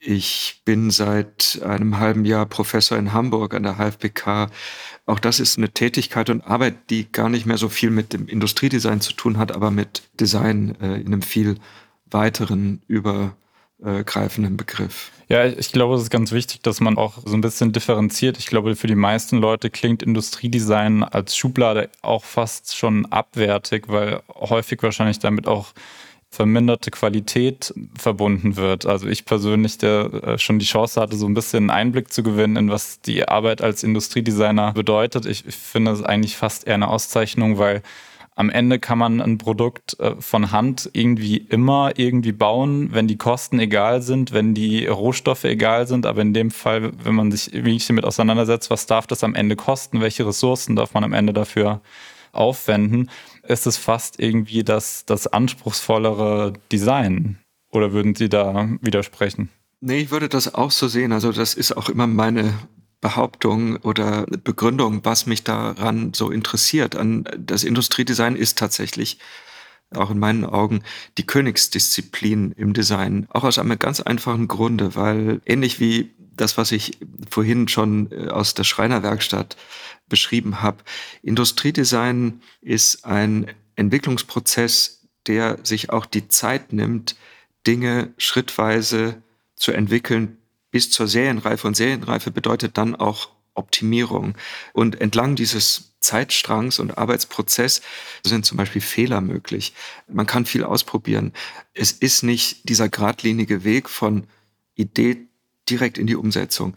ich 0.00 0.60
bin 0.64 0.90
seit 0.90 1.60
einem 1.64 1.98
halben 1.98 2.24
Jahr 2.24 2.46
Professor 2.46 2.98
in 2.98 3.12
Hamburg 3.12 3.54
an 3.54 3.62
der 3.62 3.76
HFBK. 3.76 4.50
Auch 5.06 5.18
das 5.18 5.40
ist 5.40 5.58
eine 5.58 5.70
Tätigkeit 5.70 6.30
und 6.30 6.42
Arbeit, 6.42 6.90
die 6.90 7.10
gar 7.10 7.28
nicht 7.28 7.46
mehr 7.46 7.58
so 7.58 7.68
viel 7.68 7.90
mit 7.90 8.12
dem 8.12 8.28
Industriedesign 8.28 9.00
zu 9.00 9.12
tun 9.12 9.38
hat, 9.38 9.52
aber 9.52 9.70
mit 9.70 10.02
Design 10.20 10.76
äh, 10.80 11.00
in 11.00 11.06
einem 11.08 11.22
viel 11.22 11.56
weiteren, 12.10 12.82
übergreifenden 12.88 14.56
Begriff. 14.56 15.10
Ja, 15.28 15.44
ich 15.44 15.72
glaube, 15.72 15.96
es 15.96 16.02
ist 16.02 16.10
ganz 16.10 16.30
wichtig, 16.30 16.62
dass 16.62 16.80
man 16.80 16.96
auch 16.96 17.18
so 17.24 17.34
ein 17.34 17.40
bisschen 17.40 17.72
differenziert. 17.72 18.38
Ich 18.38 18.46
glaube, 18.46 18.76
für 18.76 18.86
die 18.86 18.94
meisten 18.94 19.38
Leute 19.38 19.70
klingt 19.70 20.04
Industriedesign 20.04 21.02
als 21.02 21.36
Schublade 21.36 21.90
auch 22.00 22.24
fast 22.24 22.76
schon 22.76 23.06
abwertig, 23.06 23.88
weil 23.88 24.22
häufig 24.28 24.82
wahrscheinlich 24.84 25.18
damit 25.18 25.48
auch 25.48 25.72
verminderte 26.36 26.90
Qualität 26.90 27.72
verbunden 27.98 28.56
wird. 28.56 28.84
Also 28.84 29.08
ich 29.08 29.24
persönlich, 29.24 29.78
der 29.78 30.12
äh, 30.12 30.38
schon 30.38 30.58
die 30.58 30.66
Chance 30.66 31.00
hatte, 31.00 31.16
so 31.16 31.26
ein 31.26 31.32
bisschen 31.32 31.70
Einblick 31.70 32.12
zu 32.12 32.22
gewinnen, 32.22 32.56
in 32.56 32.70
was 32.70 33.00
die 33.00 33.26
Arbeit 33.26 33.62
als 33.62 33.82
Industriedesigner 33.82 34.72
bedeutet. 34.72 35.24
Ich, 35.24 35.44
finde 35.44 35.92
es 35.92 36.02
eigentlich 36.02 36.36
fast 36.36 36.66
eher 36.66 36.74
eine 36.74 36.88
Auszeichnung, 36.88 37.56
weil 37.56 37.82
am 38.34 38.50
Ende 38.50 38.78
kann 38.78 38.98
man 38.98 39.22
ein 39.22 39.38
Produkt 39.38 39.98
äh, 39.98 40.14
von 40.20 40.52
Hand 40.52 40.90
irgendwie 40.92 41.38
immer 41.38 41.92
irgendwie 41.96 42.32
bauen, 42.32 42.90
wenn 42.92 43.08
die 43.08 43.16
Kosten 43.16 43.58
egal 43.58 44.02
sind, 44.02 44.34
wenn 44.34 44.52
die 44.52 44.86
Rohstoffe 44.86 45.44
egal 45.44 45.86
sind. 45.86 46.04
Aber 46.04 46.20
in 46.20 46.34
dem 46.34 46.50
Fall, 46.50 46.92
wenn 47.02 47.14
man 47.14 47.32
sich 47.32 47.50
wirklich 47.54 47.86
damit 47.86 48.04
auseinandersetzt, 48.04 48.68
was 48.68 48.84
darf 48.84 49.06
das 49.06 49.24
am 49.24 49.34
Ende 49.34 49.56
kosten, 49.56 50.02
welche 50.02 50.26
Ressourcen 50.26 50.76
darf 50.76 50.92
man 50.92 51.02
am 51.02 51.14
Ende 51.14 51.32
dafür 51.32 51.80
aufwenden, 52.32 53.08
ist 53.48 53.66
es 53.66 53.76
fast 53.76 54.20
irgendwie 54.20 54.64
das, 54.64 55.04
das 55.06 55.26
anspruchsvollere 55.26 56.52
Design. 56.70 57.38
Oder 57.70 57.92
würden 57.92 58.14
Sie 58.14 58.28
da 58.28 58.68
widersprechen? 58.80 59.50
Nee, 59.80 60.00
ich 60.00 60.10
würde 60.10 60.28
das 60.28 60.54
auch 60.54 60.70
so 60.70 60.88
sehen. 60.88 61.12
Also 61.12 61.32
das 61.32 61.54
ist 61.54 61.76
auch 61.76 61.88
immer 61.88 62.06
meine 62.06 62.54
Behauptung 63.00 63.76
oder 63.76 64.26
Begründung, 64.26 65.04
was 65.04 65.26
mich 65.26 65.44
daran 65.44 66.14
so 66.14 66.30
interessiert. 66.30 66.96
An 66.96 67.24
das 67.38 67.64
Industriedesign 67.64 68.36
ist 68.36 68.58
tatsächlich 68.58 69.18
auch 69.94 70.10
in 70.10 70.18
meinen 70.18 70.44
Augen 70.44 70.82
die 71.18 71.26
Königsdisziplin 71.26 72.52
im 72.52 72.72
Design. 72.72 73.26
Auch 73.30 73.44
aus 73.44 73.58
einem 73.58 73.78
ganz 73.78 74.00
einfachen 74.00 74.48
Grunde, 74.48 74.96
weil 74.96 75.40
ähnlich 75.44 75.78
wie 75.78 76.10
das, 76.18 76.58
was 76.58 76.72
ich 76.72 76.98
vorhin 77.30 77.68
schon 77.68 78.10
äh, 78.12 78.28
aus 78.28 78.54
der 78.54 78.64
Schreinerwerkstatt 78.64 79.56
beschrieben 80.08 80.62
habe. 80.62 80.78
Industriedesign 81.22 82.42
ist 82.60 83.04
ein 83.04 83.52
Entwicklungsprozess, 83.76 85.06
der 85.26 85.58
sich 85.64 85.90
auch 85.90 86.06
die 86.06 86.28
Zeit 86.28 86.72
nimmt, 86.72 87.16
Dinge 87.66 88.12
schrittweise 88.16 89.22
zu 89.56 89.72
entwickeln, 89.72 90.38
bis 90.70 90.90
zur 90.90 91.08
Serienreife. 91.08 91.66
Und 91.66 91.76
Serienreife 91.76 92.30
bedeutet 92.30 92.78
dann 92.78 92.94
auch 92.94 93.30
Optimierung. 93.54 94.36
Und 94.72 95.00
entlang 95.00 95.34
dieses 95.34 95.94
Zeitstrangs 96.00 96.78
und 96.78 96.98
Arbeitsprozess 96.98 97.80
sind 98.22 98.46
zum 98.46 98.58
Beispiel 98.58 98.82
Fehler 98.82 99.20
möglich. 99.20 99.74
Man 100.06 100.26
kann 100.26 100.46
viel 100.46 100.62
ausprobieren. 100.62 101.32
Es 101.74 101.90
ist 101.90 102.22
nicht 102.22 102.68
dieser 102.68 102.88
geradlinige 102.88 103.64
Weg 103.64 103.88
von 103.88 104.26
Idee 104.74 105.26
direkt 105.68 105.98
in 105.98 106.06
die 106.06 106.16
Umsetzung. 106.16 106.76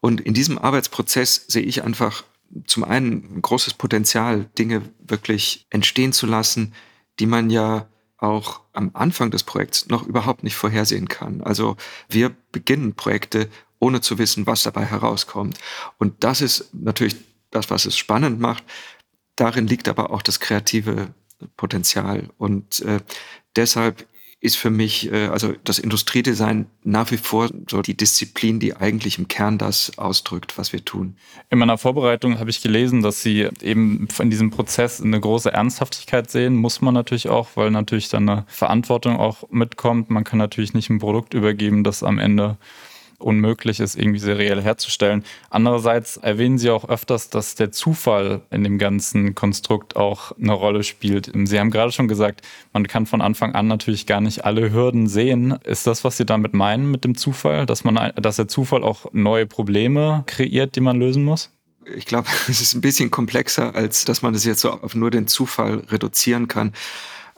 Und 0.00 0.20
in 0.20 0.34
diesem 0.34 0.58
Arbeitsprozess 0.58 1.44
sehe 1.46 1.62
ich 1.62 1.84
einfach 1.84 2.24
zum 2.66 2.84
einen 2.84 3.36
ein 3.36 3.42
großes 3.42 3.74
Potenzial, 3.74 4.46
Dinge 4.58 4.82
wirklich 4.98 5.66
entstehen 5.70 6.12
zu 6.12 6.26
lassen, 6.26 6.72
die 7.18 7.26
man 7.26 7.50
ja 7.50 7.88
auch 8.18 8.60
am 8.72 8.90
Anfang 8.94 9.30
des 9.30 9.42
Projekts 9.42 9.88
noch 9.88 10.06
überhaupt 10.06 10.44
nicht 10.44 10.56
vorhersehen 10.56 11.08
kann. 11.08 11.42
Also 11.42 11.76
wir 12.08 12.34
beginnen 12.52 12.94
Projekte, 12.94 13.48
ohne 13.78 14.00
zu 14.00 14.18
wissen, 14.18 14.46
was 14.46 14.62
dabei 14.62 14.84
herauskommt. 14.84 15.58
Und 15.98 16.24
das 16.24 16.40
ist 16.40 16.72
natürlich 16.72 17.16
das, 17.50 17.70
was 17.70 17.86
es 17.86 17.96
spannend 17.96 18.40
macht. 18.40 18.64
Darin 19.36 19.66
liegt 19.66 19.88
aber 19.88 20.10
auch 20.10 20.22
das 20.22 20.40
kreative 20.40 21.12
Potenzial. 21.56 22.30
Und 22.38 22.80
äh, 22.80 23.00
deshalb 23.56 24.06
ist 24.44 24.56
für 24.56 24.70
mich, 24.70 25.10
äh, 25.10 25.28
also 25.28 25.54
das 25.64 25.78
Industriedesign 25.78 26.66
nach 26.82 27.10
wie 27.10 27.16
vor 27.16 27.48
so 27.68 27.80
die 27.80 27.96
Disziplin, 27.96 28.60
die 28.60 28.76
eigentlich 28.76 29.18
im 29.18 29.26
Kern 29.26 29.56
das 29.56 29.96
ausdrückt, 29.96 30.58
was 30.58 30.72
wir 30.72 30.84
tun. 30.84 31.16
In 31.48 31.58
meiner 31.58 31.78
Vorbereitung 31.78 32.38
habe 32.38 32.50
ich 32.50 32.60
gelesen, 32.60 33.02
dass 33.02 33.22
Sie 33.22 33.48
eben 33.62 34.06
in 34.18 34.30
diesem 34.30 34.50
Prozess 34.50 35.00
eine 35.00 35.18
große 35.18 35.50
Ernsthaftigkeit 35.50 36.30
sehen. 36.30 36.56
Muss 36.56 36.82
man 36.82 36.92
natürlich 36.92 37.28
auch, 37.28 37.48
weil 37.54 37.70
natürlich 37.70 38.10
dann 38.10 38.28
eine 38.28 38.44
Verantwortung 38.46 39.16
auch 39.16 39.48
mitkommt. 39.50 40.10
Man 40.10 40.24
kann 40.24 40.38
natürlich 40.38 40.74
nicht 40.74 40.90
ein 40.90 40.98
Produkt 40.98 41.32
übergeben, 41.32 41.82
das 41.82 42.02
am 42.02 42.18
Ende 42.18 42.58
unmöglich 43.24 43.80
ist, 43.80 43.96
irgendwie 43.96 44.18
seriell 44.18 44.62
herzustellen. 44.62 45.24
Andererseits 45.50 46.16
erwähnen 46.16 46.58
Sie 46.58 46.70
auch 46.70 46.88
öfters, 46.88 47.30
dass 47.30 47.54
der 47.54 47.72
Zufall 47.72 48.42
in 48.50 48.62
dem 48.62 48.78
ganzen 48.78 49.34
Konstrukt 49.34 49.96
auch 49.96 50.32
eine 50.38 50.52
Rolle 50.52 50.82
spielt. 50.82 51.32
Sie 51.34 51.58
haben 51.58 51.70
gerade 51.70 51.92
schon 51.92 52.08
gesagt, 52.08 52.42
man 52.72 52.86
kann 52.86 53.06
von 53.06 53.20
Anfang 53.20 53.54
an 53.54 53.66
natürlich 53.66 54.06
gar 54.06 54.20
nicht 54.20 54.44
alle 54.44 54.72
Hürden 54.72 55.06
sehen. 55.08 55.58
Ist 55.64 55.86
das, 55.86 56.04
was 56.04 56.16
Sie 56.16 56.26
damit 56.26 56.54
meinen 56.54 56.90
mit 56.90 57.04
dem 57.04 57.16
Zufall, 57.16 57.66
dass 57.66 57.84
man, 57.84 58.12
dass 58.16 58.36
der 58.36 58.48
Zufall 58.48 58.84
auch 58.84 59.06
neue 59.12 59.46
Probleme 59.46 60.22
kreiert, 60.26 60.76
die 60.76 60.80
man 60.80 60.98
lösen 60.98 61.24
muss? 61.24 61.50
Ich 61.96 62.06
glaube, 62.06 62.28
es 62.48 62.60
ist 62.60 62.74
ein 62.74 62.80
bisschen 62.80 63.10
komplexer, 63.10 63.74
als 63.74 64.04
dass 64.04 64.22
man 64.22 64.34
es 64.34 64.44
jetzt 64.44 64.60
so 64.60 64.70
auf 64.70 64.94
nur 64.94 65.10
den 65.10 65.26
Zufall 65.26 65.82
reduzieren 65.90 66.48
kann 66.48 66.72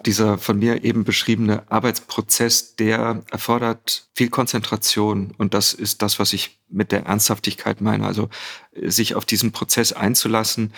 dieser 0.04 0.38
von 0.38 0.58
mir 0.58 0.84
eben 0.84 1.04
beschriebene 1.04 1.70
Arbeitsprozess, 1.70 2.76
der 2.76 3.22
erfordert 3.30 4.08
viel 4.14 4.28
Konzentration. 4.28 5.34
Und 5.38 5.54
das 5.54 5.72
ist 5.72 6.02
das, 6.02 6.18
was 6.18 6.32
ich 6.32 6.58
mit 6.68 6.92
der 6.92 7.06
Ernsthaftigkeit 7.06 7.80
meine. 7.80 8.06
Also 8.06 8.28
sich 8.74 9.14
auf 9.14 9.24
diesen 9.24 9.52
Prozess 9.52 9.92
einzulassen, 9.92 10.72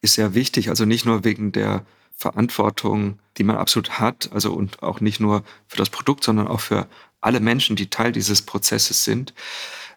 ist 0.00 0.14
sehr 0.14 0.34
wichtig. 0.34 0.70
Also 0.70 0.84
nicht 0.84 1.04
nur 1.04 1.24
wegen 1.24 1.52
der 1.52 1.84
Verantwortung, 2.16 3.18
die 3.36 3.44
man 3.44 3.56
absolut 3.56 3.98
hat, 3.98 4.30
also 4.32 4.52
und 4.52 4.82
auch 4.82 5.00
nicht 5.00 5.20
nur 5.20 5.42
für 5.66 5.76
das 5.76 5.90
Produkt, 5.90 6.24
sondern 6.24 6.46
auch 6.46 6.60
für 6.60 6.86
alle 7.20 7.40
Menschen, 7.40 7.74
die 7.76 7.90
Teil 7.90 8.12
dieses 8.12 8.42
Prozesses 8.42 9.04
sind. 9.04 9.34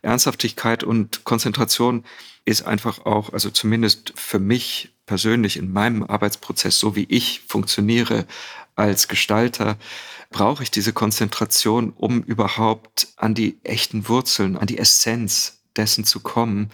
Ernsthaftigkeit 0.02 0.84
und 0.84 1.24
Konzentration 1.24 2.04
ist 2.46 2.66
einfach 2.66 3.06
auch, 3.06 3.34
also 3.34 3.50
zumindest 3.50 4.14
für 4.16 4.40
mich 4.40 4.94
persönlich 5.06 5.58
in 5.58 5.72
meinem 5.72 6.04
Arbeitsprozess, 6.04 6.80
so 6.80 6.96
wie 6.96 7.06
ich 7.10 7.42
funktioniere 7.48 8.26
als 8.76 9.08
Gestalter, 9.08 9.78
brauche 10.30 10.64
ich 10.64 10.72
diese 10.72 10.94
Konzentration, 10.94 11.94
um 11.96 12.22
überhaupt 12.24 13.08
an 13.16 13.34
die 13.34 13.58
echten 13.64 14.08
Wurzeln, 14.08 14.58
an 14.58 14.68
die 14.68 14.78
Essenz 14.78 15.60
dessen 15.76 16.04
zu 16.04 16.20
kommen, 16.20 16.72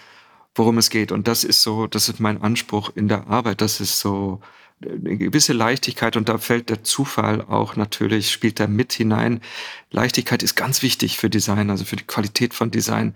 worum 0.56 0.78
es 0.78 0.90
geht. 0.90 1.12
Und 1.12 1.28
das 1.28 1.44
ist 1.44 1.62
so, 1.62 1.88
das 1.88 2.10
ist 2.10 2.20
mein 2.20 2.42
Anspruch 2.42 2.92
in 2.96 3.08
der 3.08 3.28
Arbeit. 3.28 3.62
Das 3.62 3.80
ist 3.80 4.00
so 4.00 4.42
eine 4.88 5.18
gewisse 5.18 5.54
Leichtigkeit 5.54 6.18
und 6.18 6.30
da 6.30 6.38
fällt 6.38 6.70
der 6.70 6.84
Zufall 6.84 7.42
auch 7.42 7.76
natürlich, 7.76 8.32
spielt 8.32 8.60
da 8.60 8.68
mit 8.68 8.94
hinein. 8.94 9.42
Leichtigkeit 9.92 10.44
ist 10.44 10.56
ganz 10.56 10.82
wichtig 10.82 11.18
für 11.18 11.30
Design, 11.30 11.70
also 11.70 11.86
für 11.86 11.96
die 11.96 12.06
Qualität 12.06 12.54
von 12.54 12.72
Design. 12.72 13.16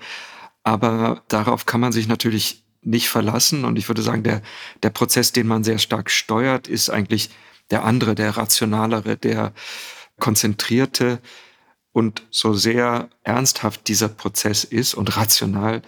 Aber 0.63 1.24
darauf 1.27 1.65
kann 1.65 1.79
man 1.79 1.91
sich 1.91 2.07
natürlich 2.07 2.63
nicht 2.81 3.09
verlassen. 3.09 3.65
Und 3.65 3.77
ich 3.77 3.88
würde 3.88 4.01
sagen, 4.01 4.24
der, 4.24 4.41
der 4.83 4.89
Prozess, 4.89 5.31
den 5.31 5.47
man 5.47 5.63
sehr 5.63 5.77
stark 5.77 6.09
steuert, 6.09 6.67
ist 6.67 6.89
eigentlich 6.89 7.29
der 7.69 7.83
andere, 7.83 8.15
der 8.15 8.38
rationalere, 8.38 9.17
der 9.17 9.53
konzentrierte. 10.19 11.19
Und 11.91 12.24
so 12.29 12.53
sehr 12.53 13.09
ernsthaft 13.24 13.88
dieser 13.88 14.09
Prozess 14.09 14.63
ist 14.63 14.93
und 14.93 15.17
rational, 15.17 15.81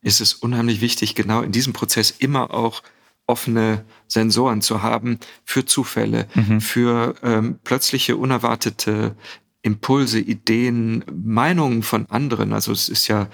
ist 0.00 0.20
es 0.20 0.34
unheimlich 0.34 0.80
wichtig, 0.80 1.14
genau 1.14 1.42
in 1.42 1.52
diesem 1.52 1.72
Prozess 1.72 2.10
immer 2.10 2.52
auch 2.52 2.82
offene 3.32 3.86
Sensoren 4.08 4.60
zu 4.60 4.82
haben 4.82 5.18
für 5.42 5.64
Zufälle, 5.64 6.28
mhm. 6.34 6.60
für 6.60 7.14
ähm, 7.22 7.58
plötzliche 7.64 8.18
unerwartete 8.18 9.16
Impulse, 9.62 10.20
Ideen, 10.20 11.02
Meinungen 11.10 11.82
von 11.82 12.04
anderen. 12.10 12.52
Also 12.52 12.72
es 12.72 12.90
ist 12.90 13.08
ja 13.08 13.28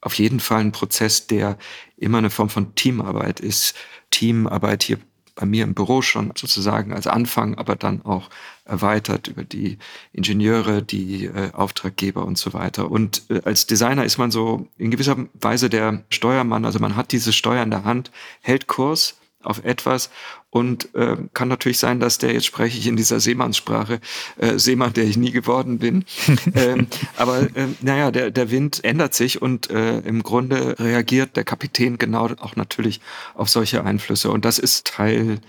auf 0.00 0.14
jeden 0.18 0.40
Fall 0.40 0.60
ein 0.60 0.72
Prozess, 0.72 1.28
der 1.28 1.56
immer 1.96 2.18
eine 2.18 2.30
Form 2.30 2.48
von 2.50 2.74
Teamarbeit 2.74 3.38
ist. 3.38 3.76
Teamarbeit 4.10 4.82
hier 4.82 4.98
bei 5.36 5.46
mir 5.46 5.64
im 5.64 5.74
Büro 5.74 6.02
schon 6.02 6.32
sozusagen 6.36 6.92
als 6.92 7.06
Anfang, 7.06 7.56
aber 7.56 7.76
dann 7.76 8.04
auch 8.04 8.30
erweitert 8.64 9.28
über 9.28 9.44
die 9.44 9.78
Ingenieure, 10.12 10.82
die 10.82 11.26
äh, 11.26 11.52
Auftraggeber 11.52 12.24
und 12.24 12.38
so 12.38 12.52
weiter. 12.52 12.90
Und 12.90 13.22
äh, 13.30 13.40
als 13.44 13.66
Designer 13.66 14.04
ist 14.04 14.18
man 14.18 14.30
so 14.30 14.68
in 14.78 14.90
gewisser 14.90 15.16
Weise 15.34 15.68
der 15.68 16.04
Steuermann, 16.10 16.64
also 16.64 16.78
man 16.78 16.96
hat 16.96 17.12
diese 17.12 17.32
Steuer 17.32 17.62
in 17.62 17.70
der 17.70 17.84
Hand, 17.84 18.10
hält 18.40 18.66
Kurs 18.66 19.16
auf 19.44 19.64
etwas 19.64 20.10
und 20.50 20.94
äh, 20.94 21.16
kann 21.32 21.48
natürlich 21.48 21.78
sein, 21.78 22.00
dass 22.00 22.18
der, 22.18 22.32
jetzt 22.32 22.46
spreche 22.46 22.78
ich 22.78 22.86
in 22.86 22.96
dieser 22.96 23.20
Seemannssprache, 23.20 24.00
äh, 24.38 24.58
Seemann, 24.58 24.92
der 24.92 25.04
ich 25.04 25.16
nie 25.16 25.32
geworden 25.32 25.78
bin. 25.78 26.04
ähm, 26.54 26.86
aber 27.16 27.42
äh, 27.42 27.68
naja, 27.80 28.10
der, 28.10 28.30
der 28.30 28.50
Wind 28.50 28.84
ändert 28.84 29.14
sich 29.14 29.42
und 29.42 29.70
äh, 29.70 29.98
im 30.00 30.22
Grunde 30.22 30.76
reagiert 30.78 31.36
der 31.36 31.44
Kapitän 31.44 31.98
genau 31.98 32.24
auch 32.40 32.56
natürlich 32.56 33.00
auf 33.34 33.48
solche 33.48 33.84
Einflüsse. 33.84 34.30
Und 34.30 34.44
das 34.44 34.58
ist 34.58 34.86
Teil 34.86 35.40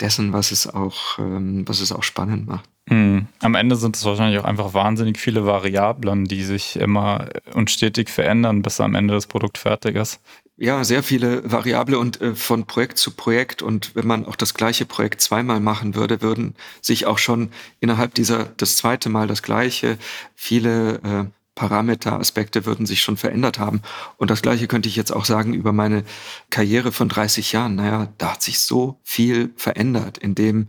dessen, 0.00 0.32
was 0.32 0.50
es 0.50 0.66
auch, 0.66 1.18
ähm, 1.18 1.64
was 1.66 1.80
es 1.80 1.92
auch 1.92 2.02
spannend 2.02 2.46
macht. 2.48 2.68
Mhm. 2.86 3.26
Am 3.40 3.54
Ende 3.54 3.76
sind 3.76 3.96
es 3.96 4.04
wahrscheinlich 4.04 4.38
auch 4.38 4.44
einfach 4.44 4.74
wahnsinnig 4.74 5.18
viele 5.18 5.46
Variablen, 5.46 6.26
die 6.26 6.42
sich 6.42 6.76
immer 6.76 7.28
und 7.54 7.70
stetig 7.70 8.10
verändern, 8.10 8.62
bis 8.62 8.80
am 8.80 8.94
Ende 8.94 9.14
das 9.14 9.26
Produkt 9.26 9.58
fertig 9.58 9.96
ist. 9.96 10.20
Ja, 10.56 10.84
sehr 10.84 11.02
viele 11.02 11.50
Variable 11.50 11.98
und 11.98 12.20
äh, 12.20 12.36
von 12.36 12.64
Projekt 12.66 12.98
zu 12.98 13.10
Projekt. 13.10 13.60
Und 13.60 13.96
wenn 13.96 14.06
man 14.06 14.24
auch 14.24 14.36
das 14.36 14.54
gleiche 14.54 14.84
Projekt 14.86 15.20
zweimal 15.20 15.58
machen 15.58 15.96
würde, 15.96 16.22
würden 16.22 16.54
sich 16.80 17.06
auch 17.06 17.18
schon 17.18 17.50
innerhalb 17.80 18.14
dieser, 18.14 18.44
das 18.56 18.76
zweite 18.76 19.08
Mal 19.08 19.26
das 19.26 19.42
gleiche, 19.42 19.98
viele 20.36 21.00
äh, 21.02 21.24
Parameter, 21.56 22.18
Aspekte 22.18 22.66
würden 22.66 22.86
sich 22.86 23.02
schon 23.02 23.16
verändert 23.16 23.58
haben. 23.58 23.82
Und 24.16 24.30
das 24.30 24.42
Gleiche 24.42 24.68
könnte 24.68 24.88
ich 24.88 24.96
jetzt 24.96 25.12
auch 25.12 25.24
sagen 25.24 25.54
über 25.54 25.72
meine 25.72 26.04
Karriere 26.50 26.92
von 26.92 27.08
30 27.08 27.52
Jahren. 27.52 27.76
Naja, 27.76 28.12
da 28.18 28.32
hat 28.32 28.42
sich 28.42 28.60
so 28.60 28.98
viel 29.02 29.52
verändert 29.56 30.18
in 30.18 30.34
dem, 30.34 30.68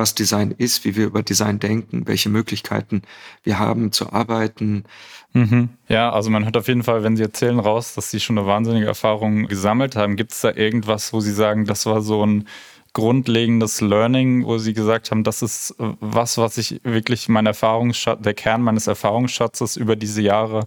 was 0.00 0.14
Design 0.14 0.54
ist, 0.56 0.84
wie 0.84 0.96
wir 0.96 1.06
über 1.06 1.22
Design 1.22 1.58
denken, 1.58 2.06
welche 2.06 2.28
Möglichkeiten 2.28 3.02
wir 3.44 3.58
haben 3.58 3.92
zu 3.92 4.12
arbeiten. 4.12 4.84
Mhm. 5.32 5.68
Ja, 5.88 6.10
also 6.10 6.30
man 6.30 6.44
hört 6.44 6.56
auf 6.56 6.66
jeden 6.66 6.82
Fall, 6.82 7.04
wenn 7.04 7.16
Sie 7.16 7.22
erzählen, 7.22 7.60
raus, 7.60 7.94
dass 7.94 8.10
Sie 8.10 8.18
schon 8.18 8.38
eine 8.38 8.46
wahnsinnige 8.46 8.86
Erfahrung 8.86 9.46
gesammelt 9.46 9.94
haben. 9.94 10.16
Gibt 10.16 10.32
es 10.32 10.40
da 10.40 10.52
irgendwas, 10.52 11.12
wo 11.12 11.20
Sie 11.20 11.32
sagen, 11.32 11.66
das 11.66 11.86
war 11.86 12.02
so 12.02 12.26
ein 12.26 12.48
grundlegendes 12.92 13.80
Learning, 13.80 14.44
wo 14.44 14.58
Sie 14.58 14.72
gesagt 14.72 15.10
haben, 15.10 15.22
das 15.22 15.42
ist 15.42 15.74
was, 15.78 16.38
was 16.38 16.58
ich 16.58 16.80
wirklich 16.82 17.28
mein 17.28 17.46
Erfahrungsschatz, 17.46 18.20
der 18.22 18.34
Kern 18.34 18.62
meines 18.62 18.88
Erfahrungsschatzes 18.88 19.76
über 19.76 19.94
diese 19.94 20.22
Jahre 20.22 20.66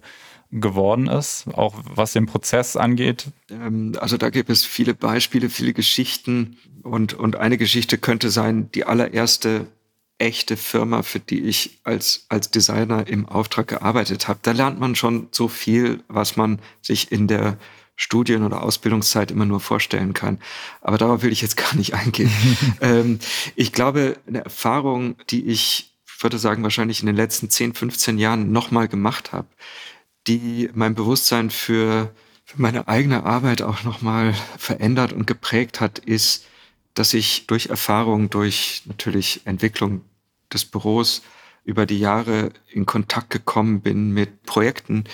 geworden 0.60 1.08
ist, 1.08 1.46
auch 1.52 1.74
was 1.94 2.12
den 2.12 2.26
Prozess 2.26 2.76
angeht? 2.76 3.26
Ähm, 3.50 3.92
also 4.00 4.16
da 4.16 4.30
gibt 4.30 4.50
es 4.50 4.64
viele 4.64 4.94
Beispiele, 4.94 5.50
viele 5.50 5.72
Geschichten 5.72 6.58
und, 6.82 7.14
und 7.14 7.36
eine 7.36 7.58
Geschichte 7.58 7.98
könnte 7.98 8.30
sein, 8.30 8.70
die 8.72 8.84
allererste 8.84 9.66
echte 10.18 10.56
Firma, 10.56 11.02
für 11.02 11.18
die 11.18 11.40
ich 11.40 11.80
als, 11.82 12.26
als 12.28 12.50
Designer 12.50 13.06
im 13.08 13.26
Auftrag 13.26 13.68
gearbeitet 13.68 14.28
habe. 14.28 14.38
Da 14.42 14.52
lernt 14.52 14.78
man 14.78 14.94
schon 14.94 15.28
so 15.32 15.48
viel, 15.48 16.02
was 16.08 16.36
man 16.36 16.60
sich 16.82 17.10
in 17.10 17.26
der 17.26 17.58
Studien- 17.96 18.44
oder 18.44 18.62
Ausbildungszeit 18.62 19.30
immer 19.30 19.44
nur 19.44 19.60
vorstellen 19.60 20.14
kann. 20.14 20.38
Aber 20.80 20.98
darauf 20.98 21.22
will 21.22 21.32
ich 21.32 21.42
jetzt 21.42 21.56
gar 21.56 21.74
nicht 21.74 21.94
eingehen. 21.94 22.30
ähm, 22.80 23.18
ich 23.56 23.72
glaube, 23.72 24.16
eine 24.26 24.44
Erfahrung, 24.44 25.16
die 25.30 25.46
ich, 25.46 25.92
würde 26.20 26.38
sagen, 26.38 26.62
wahrscheinlich 26.62 27.00
in 27.00 27.06
den 27.06 27.16
letzten 27.16 27.50
10, 27.50 27.74
15 27.74 28.18
Jahren 28.18 28.50
nochmal 28.50 28.88
gemacht 28.88 29.32
habe, 29.32 29.48
die 30.26 30.70
mein 30.74 30.94
Bewusstsein 30.94 31.50
für, 31.50 32.12
für 32.44 32.60
meine 32.60 32.88
eigene 32.88 33.24
Arbeit 33.24 33.62
auch 33.62 33.82
nochmal 33.84 34.34
verändert 34.58 35.12
und 35.12 35.26
geprägt 35.26 35.80
hat, 35.80 35.98
ist, 35.98 36.46
dass 36.94 37.12
ich 37.14 37.46
durch 37.46 37.66
Erfahrung, 37.66 38.30
durch 38.30 38.82
natürlich 38.86 39.42
Entwicklung 39.44 40.02
des 40.52 40.64
Büros 40.64 41.22
über 41.64 41.86
die 41.86 41.98
Jahre 41.98 42.50
in 42.70 42.86
Kontakt 42.86 43.30
gekommen 43.30 43.80
bin 43.80 44.12
mit 44.12 44.44
Projekten, 44.44 45.04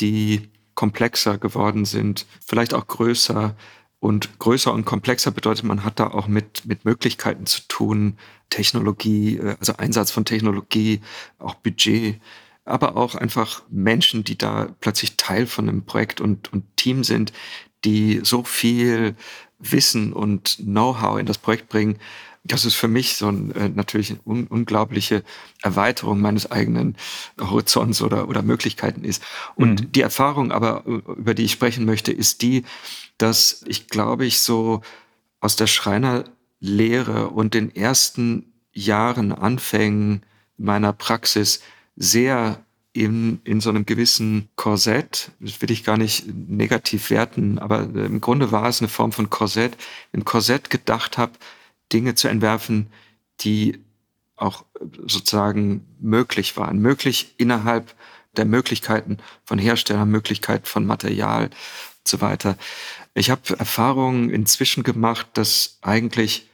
die 0.00 0.50
komplexer 0.74 1.38
geworden 1.38 1.84
sind, 1.84 2.26
vielleicht 2.44 2.74
auch 2.74 2.86
größer. 2.86 3.56
Und 3.98 4.38
größer 4.38 4.72
und 4.72 4.86
komplexer 4.86 5.30
bedeutet, 5.30 5.64
man 5.64 5.84
hat 5.84 6.00
da 6.00 6.06
auch 6.06 6.26
mit, 6.26 6.64
mit 6.64 6.86
Möglichkeiten 6.86 7.44
zu 7.44 7.60
tun, 7.68 8.16
Technologie, 8.48 9.36
äh, 9.36 9.56
also 9.60 9.76
Einsatz 9.76 10.10
von 10.10 10.24
Technologie, 10.24 11.02
auch 11.38 11.54
Budget, 11.56 12.18
aber 12.64 12.96
auch 12.96 13.14
einfach 13.14 13.62
Menschen, 13.70 14.24
die 14.24 14.38
da 14.38 14.74
plötzlich 14.80 15.16
Teil 15.16 15.46
von 15.46 15.68
einem 15.68 15.84
Projekt 15.84 16.20
und, 16.20 16.52
und 16.52 16.64
Team 16.76 17.04
sind, 17.04 17.32
die 17.84 18.20
so 18.22 18.44
viel 18.44 19.16
Wissen 19.58 20.12
und 20.12 20.58
Know-how 20.58 21.18
in 21.18 21.26
das 21.26 21.38
Projekt 21.38 21.68
bringen. 21.68 21.98
Das 22.42 22.64
ist 22.64 22.74
für 22.74 22.88
mich 22.88 23.16
so 23.16 23.28
ein, 23.28 23.54
äh, 23.54 23.68
natürlich 23.68 24.10
eine 24.10 24.20
un 24.24 24.46
unglaubliche 24.46 25.22
Erweiterung 25.62 26.20
meines 26.20 26.50
eigenen 26.50 26.96
Horizonts 27.38 28.00
oder, 28.00 28.28
oder 28.28 28.42
Möglichkeiten 28.42 29.04
ist. 29.04 29.22
Und 29.56 29.80
mhm. 29.80 29.92
die 29.92 30.00
Erfahrung 30.00 30.50
aber, 30.50 30.84
über 30.86 31.34
die 31.34 31.44
ich 31.44 31.52
sprechen 31.52 31.84
möchte, 31.84 32.12
ist 32.12 32.40
die, 32.40 32.64
dass 33.18 33.62
ich 33.66 33.88
glaube 33.88 34.24
ich 34.24 34.40
so 34.40 34.80
aus 35.40 35.56
der 35.56 35.66
Schreinerlehre 35.66 37.28
und 37.28 37.52
den 37.52 37.74
ersten 37.74 38.52
Jahren, 38.72 39.32
Anfängen 39.32 40.22
meiner 40.56 40.92
Praxis 40.92 41.60
sehr 41.96 42.64
in, 42.92 43.40
in 43.44 43.60
so 43.60 43.70
einem 43.70 43.86
gewissen 43.86 44.48
Korsett, 44.56 45.30
das 45.38 45.62
will 45.62 45.70
ich 45.70 45.84
gar 45.84 45.96
nicht 45.96 46.26
negativ 46.26 47.10
werten, 47.10 47.58
aber 47.58 47.82
im 47.82 48.20
Grunde 48.20 48.50
war 48.50 48.68
es 48.68 48.80
eine 48.80 48.88
Form 48.88 49.12
von 49.12 49.30
Korsett, 49.30 49.76
ein 50.12 50.24
Korsett 50.24 50.70
gedacht 50.70 51.16
habe, 51.16 51.32
Dinge 51.92 52.14
zu 52.14 52.28
entwerfen, 52.28 52.88
die 53.40 53.78
auch 54.36 54.64
sozusagen 55.06 55.86
möglich 56.00 56.56
waren, 56.56 56.78
möglich 56.78 57.34
innerhalb 57.36 57.94
der 58.36 58.44
Möglichkeiten 58.44 59.18
von 59.44 59.58
Herstellern, 59.58 60.10
Möglichkeiten 60.10 60.64
von 60.64 60.86
Material 60.86 61.44
und 61.44 62.08
so 62.08 62.20
weiter. 62.20 62.56
Ich 63.14 63.30
habe 63.30 63.58
Erfahrungen 63.58 64.30
inzwischen 64.30 64.82
gemacht, 64.82 65.28
dass 65.34 65.78
eigentlich 65.82 66.48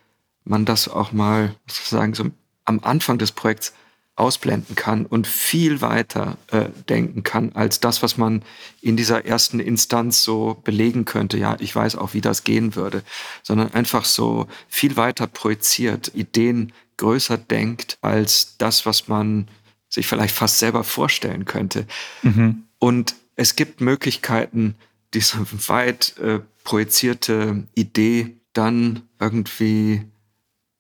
man 0.45 0.64
das 0.64 0.88
auch 0.88 1.12
mal 1.12 1.55
sozusagen 1.66 2.14
so 2.14 2.31
am 2.64 2.81
Anfang 2.81 3.19
des 3.19 3.33
Projekts 3.33 3.73
ausblenden 4.16 4.75
kann 4.75 5.04
und 5.04 5.26
viel 5.26 5.82
weiter 5.82 6.38
äh, 6.50 6.70
denken 6.88 7.23
kann 7.23 7.52
als 7.52 7.80
das, 7.80 8.02
was 8.02 8.16
man 8.16 8.42
in 8.80 8.96
dieser 8.96 9.26
ersten 9.26 9.61
Instanz 9.61 10.23
so 10.23 10.61
belegen 10.64 11.04
könnte. 11.04 11.37
Ja, 11.37 11.56
ich 11.61 11.76
weiß 11.76 11.96
auch, 11.96 12.14
wie 12.14 12.23
das 12.23 12.42
gehen 12.42 12.75
würde, 12.75 13.02
sondern 13.42 13.75
einfach 13.75 14.06
so 14.06 14.49
viel 14.68 14.96
weiter 14.96 15.26
projiziert, 15.26 16.12
Ideen 16.14 16.73
größer 16.96 17.37
denkt 17.37 17.99
als 18.00 18.56
das, 18.56 18.87
was 18.87 19.06
man 19.06 19.49
sich 19.90 20.06
vielleicht 20.06 20.35
fast 20.35 20.58
selber 20.58 20.82
vorstellen 20.82 21.44
könnte. 21.44 21.87
Mhm. 22.23 22.64
Und 22.78 23.14
es 23.37 23.54
gibt 23.54 23.82
Möglichkeiten, 23.82 24.76
diese 25.12 25.38
weit 25.68 26.16
äh, 26.18 26.40
projizierte 26.64 27.64
Idee 27.75 28.37
dann 28.54 29.02
irgendwie 29.20 30.02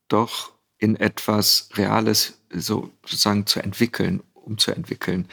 doch 0.08 0.55
in 0.78 0.96
etwas 0.96 1.68
Reales 1.74 2.38
so 2.50 2.90
sozusagen 3.02 3.46
zu 3.46 3.60
entwickeln, 3.60 4.22
umzuentwickeln. 4.34 5.28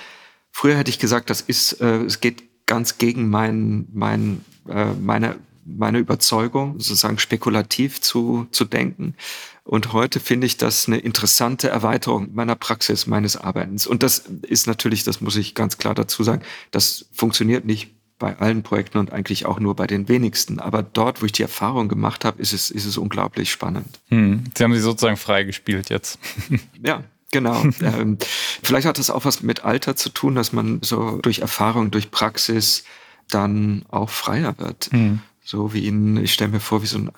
Früher 0.52 0.78
hätte 0.78 0.90
ich 0.90 1.00
gesagt, 1.00 1.30
das 1.30 1.42
ist, 1.42 1.82
äh, 1.82 2.04
es 2.04 2.20
geht 2.20 2.44
ganz 2.66 2.98
gegen 2.98 3.30
mein, 3.30 3.88
mein, 3.94 4.46
äh, 4.70 4.94
meine, 4.94 5.36
meine 5.66 6.00
Überzeugung, 6.00 6.80
sozusagen 6.80 7.20
spekulativ 7.20 8.02
zu, 8.02 8.48
zu 8.52 8.66
denken. 8.66 9.16
Und 9.64 9.94
heute 9.94 10.20
finde 10.20 10.46
ich 10.46 10.58
das 10.58 10.88
eine 10.88 10.98
interessante 10.98 11.70
Erweiterung 11.70 12.34
meiner 12.34 12.56
Praxis, 12.56 13.08
meines 13.08 13.38
Arbeitens. 13.38 13.88
Und 13.88 14.04
das 14.04 14.20
ist 14.42 14.68
natürlich, 14.68 15.04
das 15.04 15.22
muss 15.22 15.38
ich 15.38 15.56
ganz 15.56 15.78
klar 15.78 15.96
dazu 15.96 16.24
sagen, 16.24 16.44
das 16.72 17.06
funktioniert 17.14 17.66
nicht 17.66 17.92
bei 18.24 18.38
allen 18.38 18.64
Projekten 18.64 19.00
und 19.00 19.12
eigentlich 19.12 19.46
auch 19.46 19.60
nur 19.60 19.76
bei 19.76 19.86
den 19.86 20.08
wenigsten. 20.08 20.60
Aber 20.60 20.82
dort, 20.82 21.22
wo 21.22 21.26
ich 21.26 21.34
die 21.34 21.42
Erfahrung 21.42 21.90
gemacht 21.90 22.24
habe, 22.24 22.42
ist 22.42 22.54
es, 22.54 22.72
ist 22.72 22.86
es 22.86 22.98
unglaublich 22.98 23.52
spannend. 23.52 24.00
Hm. 24.08 24.46
Sie 24.58 24.64
haben 24.64 24.74
sie 24.74 24.80
sozusagen 24.80 25.18
freigespielt 25.18 25.90
jetzt. 25.90 26.20
ja, 26.86 27.04
Genau. 27.32 27.64
ähm, 27.82 28.20
vielleicht 28.62 28.86
hat 28.88 28.98
das 28.98 29.10
auch 29.10 29.26
was 29.26 29.42
mit 29.42 29.66
Alter 29.66 29.96
zu 29.98 30.10
tun, 30.10 30.36
dass 30.36 30.54
man 30.54 30.80
so 30.84 31.18
durch 31.18 31.40
Erfahrung, 31.40 31.90
durch 31.90 32.12
Praxis 32.12 32.86
dann 33.28 33.84
auch 33.90 34.10
freier 34.12 34.54
wird. 34.58 34.94
Mhm. 34.94 35.20
So 35.44 35.74
wie 35.74 35.86
ihn, 35.86 36.16
ich 36.16 36.32
stelle 36.32 36.52
mir 36.52 36.60
vor, 36.60 36.82
wie 36.84 36.88
so 36.88 37.00
ein 37.00 37.12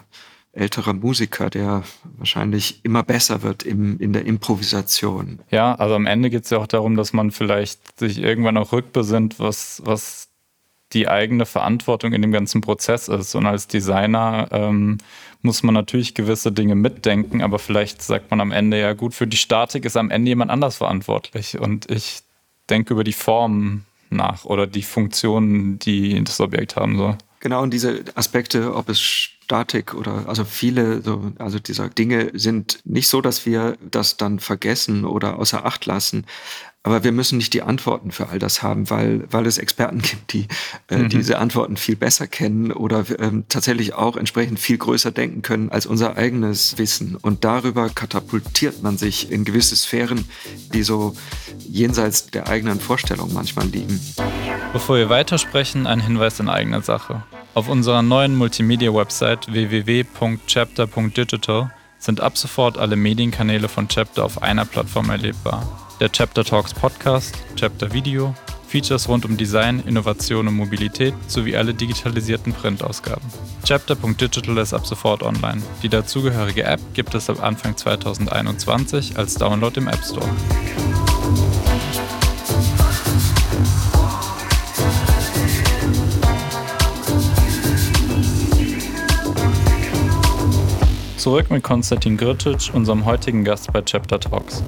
älterer 0.53 0.93
Musiker, 0.93 1.49
der 1.49 1.83
wahrscheinlich 2.17 2.79
immer 2.83 3.03
besser 3.03 3.43
wird 3.43 3.63
im, 3.63 3.99
in 3.99 4.13
der 4.13 4.25
Improvisation. 4.25 5.39
Ja, 5.51 5.75
also 5.75 5.95
am 5.95 6.05
Ende 6.05 6.29
geht 6.29 6.45
es 6.45 6.49
ja 6.49 6.57
auch 6.59 6.67
darum, 6.67 6.95
dass 6.95 7.11
man 7.11 7.29
vielleicht 7.31 7.99
sich 7.99 8.17
irgendwann 8.19 8.57
auch 8.57 8.71
rückbesinnt, 8.71 9.37
was, 9.37 9.81
was 9.85 10.29
die 10.93 11.07
eigene 11.07 11.45
Verantwortung 11.45 12.13
in 12.13 12.21
dem 12.21 12.31
ganzen 12.31 12.61
Prozess 12.61 13.07
ist. 13.07 13.35
Und 13.35 13.45
als 13.45 13.67
Designer 13.67 14.47
ähm, 14.51 14.97
muss 15.41 15.63
man 15.63 15.73
natürlich 15.73 16.15
gewisse 16.15 16.51
Dinge 16.51 16.75
mitdenken, 16.75 17.41
aber 17.41 17.59
vielleicht 17.59 18.01
sagt 18.01 18.31
man 18.31 18.41
am 18.41 18.51
Ende 18.51 18.79
ja 18.79 18.93
gut, 18.93 19.13
für 19.13 19.27
die 19.27 19.37
Statik 19.37 19.85
ist 19.85 19.97
am 19.97 20.11
Ende 20.11 20.29
jemand 20.29 20.51
anders 20.51 20.77
verantwortlich 20.77 21.59
und 21.59 21.89
ich 21.89 22.21
denke 22.69 22.93
über 22.93 23.03
die 23.03 23.13
Form 23.13 23.83
nach 24.09 24.45
oder 24.45 24.67
die 24.67 24.83
Funktionen, 24.83 25.79
die 25.79 26.23
das 26.23 26.39
Objekt 26.39 26.75
haben 26.75 26.97
soll. 26.97 27.17
Genau, 27.39 27.61
und 27.61 27.71
diese 27.73 28.03
Aspekte, 28.15 28.73
ob 28.73 28.89
es 28.89 29.29
Statik 29.45 29.93
oder 29.93 30.27
also 30.27 30.43
viele 30.43 31.03
so, 31.03 31.31
also 31.37 31.59
dieser 31.59 31.87
Dinge 31.89 32.31
sind 32.33 32.79
nicht 32.83 33.07
so, 33.07 33.21
dass 33.21 33.45
wir 33.45 33.77
das 33.91 34.17
dann 34.17 34.39
vergessen 34.39 35.05
oder 35.05 35.37
außer 35.37 35.65
Acht 35.65 35.85
lassen. 35.85 36.25
Aber 36.81 37.03
wir 37.03 37.11
müssen 37.11 37.37
nicht 37.37 37.53
die 37.53 37.63
Antworten 37.63 38.11
für 38.11 38.29
all 38.29 38.37
das 38.37 38.61
haben, 38.61 38.89
weil, 38.91 39.25
weil 39.31 39.45
es 39.45 39.57
Experten 39.57 40.01
gibt, 40.01 40.33
die 40.33 40.47
äh, 40.89 40.97
mhm. 40.97 41.09
diese 41.09 41.37
Antworten 41.37 41.77
viel 41.77 41.95
besser 41.95 42.25
kennen 42.27 42.71
oder 42.71 43.05
ähm, 43.19 43.45
tatsächlich 43.49 43.93
auch 43.93 44.17
entsprechend 44.17 44.59
viel 44.59 44.79
größer 44.79 45.11
denken 45.11 45.43
können 45.43 45.69
als 45.69 45.85
unser 45.85 46.17
eigenes 46.17 46.79
Wissen. 46.79 47.15
Und 47.15 47.43
darüber 47.43 47.89
katapultiert 47.89 48.81
man 48.81 48.97
sich 48.97 49.31
in 49.31 49.45
gewisse 49.45 49.75
Sphären, 49.75 50.25
die 50.73 50.83
so 50.83 51.15
jenseits 51.59 52.27
der 52.27 52.47
eigenen 52.47 52.79
Vorstellung 52.79 53.31
manchmal 53.33 53.67
liegen. 53.67 53.99
Bevor 54.73 54.97
wir 54.97 55.09
weitersprechen, 55.09 55.85
ein 55.85 55.99
Hinweis 55.99 56.39
in 56.39 56.49
eigener 56.49 56.81
Sache. 56.81 57.23
Auf 57.55 57.69
unserer 57.69 58.03
neuen 58.03 58.35
Multimedia-Website 58.35 59.51
www.chapter.digital 59.51 61.71
sind 61.97 62.21
ab 62.21 62.37
sofort 62.37 62.77
alle 62.77 62.95
Medienkanäle 62.95 63.67
von 63.69 63.87
Chapter 63.87 64.25
auf 64.25 64.43
einer 64.43 64.65
Plattform 64.65 65.09
erlebbar 65.09 65.65
der 65.99 66.11
Chapter 66.11 66.43
Talks 66.43 66.73
Podcast, 66.73 67.35
Chapter 67.55 67.93
Video, 67.93 68.35
Features 68.67 69.07
rund 69.07 69.25
um 69.25 69.37
Design, 69.37 69.81
Innovation 69.85 70.47
und 70.47 70.55
Mobilität 70.55 71.13
sowie 71.27 71.55
alle 71.55 71.73
digitalisierten 71.73 72.51
Printausgaben. 72.51 73.23
Chapter.digital 73.63 74.57
ist 74.57 74.73
ab 74.73 74.85
sofort 74.85 75.23
online. 75.23 75.61
Die 75.83 75.89
dazugehörige 75.89 76.63
App 76.63 76.81
gibt 76.93 77.15
es 77.15 77.29
ab 77.29 77.41
Anfang 77.41 77.77
2021 77.77 79.17
als 79.17 79.35
Download 79.35 79.79
im 79.79 79.87
App 79.87 80.03
Store. 80.03 80.29
Zurück 91.25 91.49
mit 91.49 91.63
Konstantin 91.63 92.17
Grcic, 92.17 92.71
unserem 92.71 93.05
heutigen 93.05 93.43
Gast 93.43 93.73
bei 93.73 93.81
Chapter 93.81 94.19
Talks. 94.19 94.61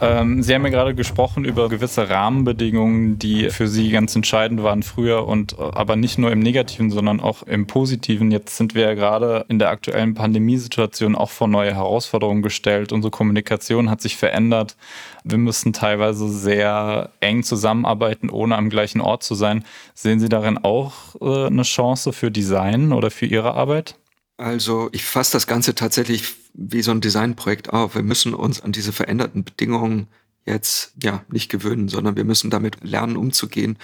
Ähm, 0.00 0.42
Sie 0.42 0.54
haben 0.54 0.64
ja 0.64 0.70
gerade 0.70 0.94
gesprochen 0.94 1.44
über 1.44 1.68
gewisse 1.68 2.08
Rahmenbedingungen, 2.08 3.18
die 3.18 3.50
für 3.50 3.68
Sie 3.68 3.90
ganz 3.90 4.16
entscheidend 4.16 4.62
waren 4.62 4.82
früher 4.82 5.28
und 5.28 5.58
äh, 5.58 5.60
aber 5.60 5.96
nicht 5.96 6.16
nur 6.16 6.32
im 6.32 6.38
Negativen, 6.38 6.90
sondern 6.90 7.20
auch 7.20 7.42
im 7.42 7.66
Positiven. 7.66 8.30
Jetzt 8.30 8.56
sind 8.56 8.74
wir 8.74 8.84
ja 8.84 8.94
gerade 8.94 9.44
in 9.50 9.58
der 9.58 9.68
aktuellen 9.68 10.14
Pandemiesituation 10.14 11.16
auch 11.16 11.30
vor 11.30 11.48
neue 11.48 11.74
Herausforderungen 11.74 12.40
gestellt. 12.40 12.90
Unsere 12.90 13.10
Kommunikation 13.10 13.90
hat 13.90 14.00
sich 14.00 14.16
verändert. 14.16 14.74
Wir 15.22 15.36
müssen 15.36 15.74
teilweise 15.74 16.30
sehr 16.30 17.10
eng 17.20 17.42
zusammenarbeiten, 17.42 18.30
ohne 18.30 18.56
am 18.56 18.70
gleichen 18.70 19.02
Ort 19.02 19.22
zu 19.22 19.34
sein. 19.34 19.66
Sehen 19.92 20.18
Sie 20.18 20.30
darin 20.30 20.56
auch 20.56 20.94
äh, 21.20 21.48
eine 21.48 21.64
Chance 21.64 22.14
für 22.14 22.30
Design 22.30 22.94
oder 22.94 23.10
für 23.10 23.26
Ihre 23.26 23.52
Arbeit? 23.52 23.96
Also 24.36 24.88
ich 24.92 25.04
fasse 25.04 25.32
das 25.32 25.46
Ganze 25.46 25.74
tatsächlich 25.74 26.34
wie 26.54 26.82
so 26.82 26.90
ein 26.90 27.00
Designprojekt 27.00 27.72
auf. 27.72 27.94
Wir 27.94 28.02
müssen 28.02 28.34
uns 28.34 28.60
an 28.60 28.72
diese 28.72 28.92
veränderten 28.92 29.44
Bedingungen 29.44 30.08
jetzt 30.44 30.92
ja 31.02 31.24
nicht 31.28 31.50
gewöhnen, 31.50 31.88
sondern 31.88 32.16
wir 32.16 32.24
müssen 32.24 32.50
damit 32.50 32.82
lernen, 32.82 33.16
umzugehen. 33.16 33.78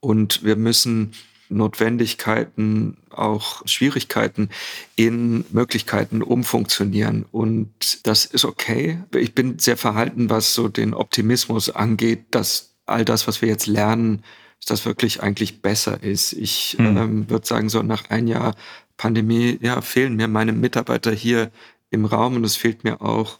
Und 0.00 0.44
wir 0.44 0.56
müssen 0.56 1.12
Notwendigkeiten, 1.48 2.98
auch 3.10 3.66
Schwierigkeiten 3.66 4.50
in 4.96 5.44
Möglichkeiten 5.50 6.22
umfunktionieren. 6.22 7.24
Und 7.30 8.06
das 8.06 8.24
ist 8.24 8.44
okay. 8.44 9.02
Ich 9.14 9.34
bin 9.34 9.58
sehr 9.58 9.76
verhalten, 9.76 10.30
was 10.30 10.54
so 10.54 10.68
den 10.68 10.94
Optimismus 10.94 11.70
angeht, 11.70 12.26
dass 12.30 12.74
all 12.86 13.04
das, 13.04 13.26
was 13.26 13.42
wir 13.42 13.48
jetzt 13.48 13.66
lernen, 13.66 14.22
dass 14.60 14.66
das 14.66 14.86
wirklich 14.86 15.22
eigentlich 15.22 15.62
besser 15.62 16.02
ist. 16.02 16.32
Ich 16.32 16.76
hm. 16.78 16.96
ähm, 16.96 17.30
würde 17.30 17.46
sagen, 17.46 17.68
so 17.68 17.82
nach 17.82 18.10
ein 18.10 18.26
Jahr 18.28 18.54
Pandemie, 18.96 19.58
ja, 19.62 19.80
fehlen 19.80 20.16
mir 20.16 20.28
meine 20.28 20.52
Mitarbeiter 20.52 21.12
hier 21.12 21.50
im 21.90 22.04
Raum 22.04 22.36
und 22.36 22.44
es 22.44 22.56
fehlt 22.56 22.84
mir 22.84 23.00
auch, 23.00 23.38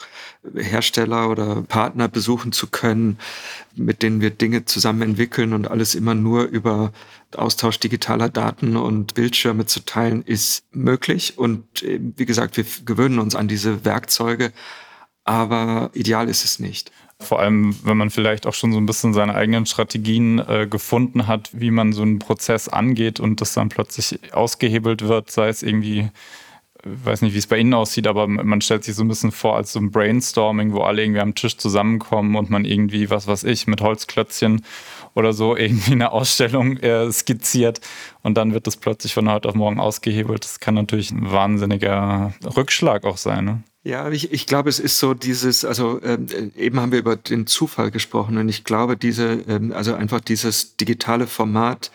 Hersteller 0.54 1.28
oder 1.28 1.62
Partner 1.62 2.08
besuchen 2.08 2.52
zu 2.52 2.68
können, 2.68 3.18
mit 3.74 4.02
denen 4.02 4.20
wir 4.20 4.30
Dinge 4.30 4.64
zusammen 4.64 5.02
entwickeln 5.02 5.52
und 5.52 5.68
alles 5.68 5.94
immer 5.94 6.14
nur 6.14 6.44
über 6.44 6.92
Austausch 7.36 7.78
digitaler 7.78 8.30
Daten 8.30 8.76
und 8.76 9.14
Bildschirme 9.14 9.66
zu 9.66 9.84
teilen, 9.84 10.22
ist 10.22 10.64
möglich. 10.72 11.36
Und 11.36 11.82
äh, 11.82 12.00
wie 12.16 12.24
gesagt, 12.24 12.56
wir 12.56 12.64
gewöhnen 12.86 13.18
uns 13.18 13.34
an 13.34 13.48
diese 13.48 13.84
Werkzeuge, 13.84 14.52
aber 15.24 15.90
ideal 15.92 16.28
ist 16.28 16.44
es 16.44 16.58
nicht. 16.58 16.90
Vor 17.20 17.40
allem, 17.40 17.74
wenn 17.82 17.96
man 17.96 18.10
vielleicht 18.10 18.46
auch 18.46 18.54
schon 18.54 18.72
so 18.72 18.78
ein 18.78 18.86
bisschen 18.86 19.12
seine 19.12 19.34
eigenen 19.34 19.66
Strategien 19.66 20.38
äh, 20.38 20.68
gefunden 20.70 21.26
hat, 21.26 21.50
wie 21.52 21.72
man 21.72 21.92
so 21.92 22.02
einen 22.02 22.20
Prozess 22.20 22.68
angeht 22.68 23.18
und 23.18 23.40
das 23.40 23.54
dann 23.54 23.68
plötzlich 23.70 24.32
ausgehebelt 24.32 25.02
wird, 25.02 25.30
sei 25.30 25.48
es 25.48 25.62
irgendwie 25.62 26.10
weiß 26.84 27.22
nicht, 27.22 27.34
wie 27.34 27.38
es 27.38 27.46
bei 27.46 27.58
Ihnen 27.58 27.74
aussieht, 27.74 28.06
aber 28.06 28.26
man 28.26 28.60
stellt 28.60 28.84
sich 28.84 28.94
so 28.94 29.02
ein 29.02 29.08
bisschen 29.08 29.32
vor 29.32 29.56
als 29.56 29.72
so 29.72 29.80
ein 29.80 29.90
Brainstorming, 29.90 30.72
wo 30.72 30.80
alle 30.80 31.02
irgendwie 31.02 31.20
am 31.20 31.34
Tisch 31.34 31.56
zusammenkommen 31.56 32.36
und 32.36 32.50
man 32.50 32.64
irgendwie, 32.64 33.10
was 33.10 33.26
weiß 33.26 33.44
ich, 33.44 33.66
mit 33.66 33.80
Holzklötzchen 33.80 34.64
oder 35.14 35.32
so 35.32 35.56
irgendwie 35.56 35.92
eine 35.92 36.12
Ausstellung 36.12 36.76
äh, 36.78 37.10
skizziert 37.12 37.80
und 38.22 38.36
dann 38.36 38.54
wird 38.54 38.66
das 38.66 38.76
plötzlich 38.76 39.14
von 39.14 39.30
heute 39.30 39.48
auf 39.48 39.54
morgen 39.54 39.80
ausgehebelt. 39.80 40.44
Das 40.44 40.60
kann 40.60 40.74
natürlich 40.74 41.10
ein 41.10 41.30
wahnsinniger 41.30 42.32
Rückschlag 42.56 43.04
auch 43.04 43.16
sein. 43.16 43.44
Ne? 43.44 43.62
Ja, 43.88 44.10
ich, 44.10 44.34
ich 44.34 44.44
glaube, 44.44 44.68
es 44.68 44.80
ist 44.80 44.98
so 44.98 45.14
dieses, 45.14 45.64
also 45.64 45.98
ähm, 46.02 46.26
eben 46.54 46.78
haben 46.78 46.92
wir 46.92 46.98
über 46.98 47.16
den 47.16 47.46
Zufall 47.46 47.90
gesprochen 47.90 48.36
und 48.36 48.46
ich 48.50 48.64
glaube, 48.64 48.98
diese, 48.98 49.44
ähm, 49.48 49.72
also 49.72 49.94
einfach 49.94 50.20
dieses 50.20 50.76
digitale 50.76 51.26
Format 51.26 51.90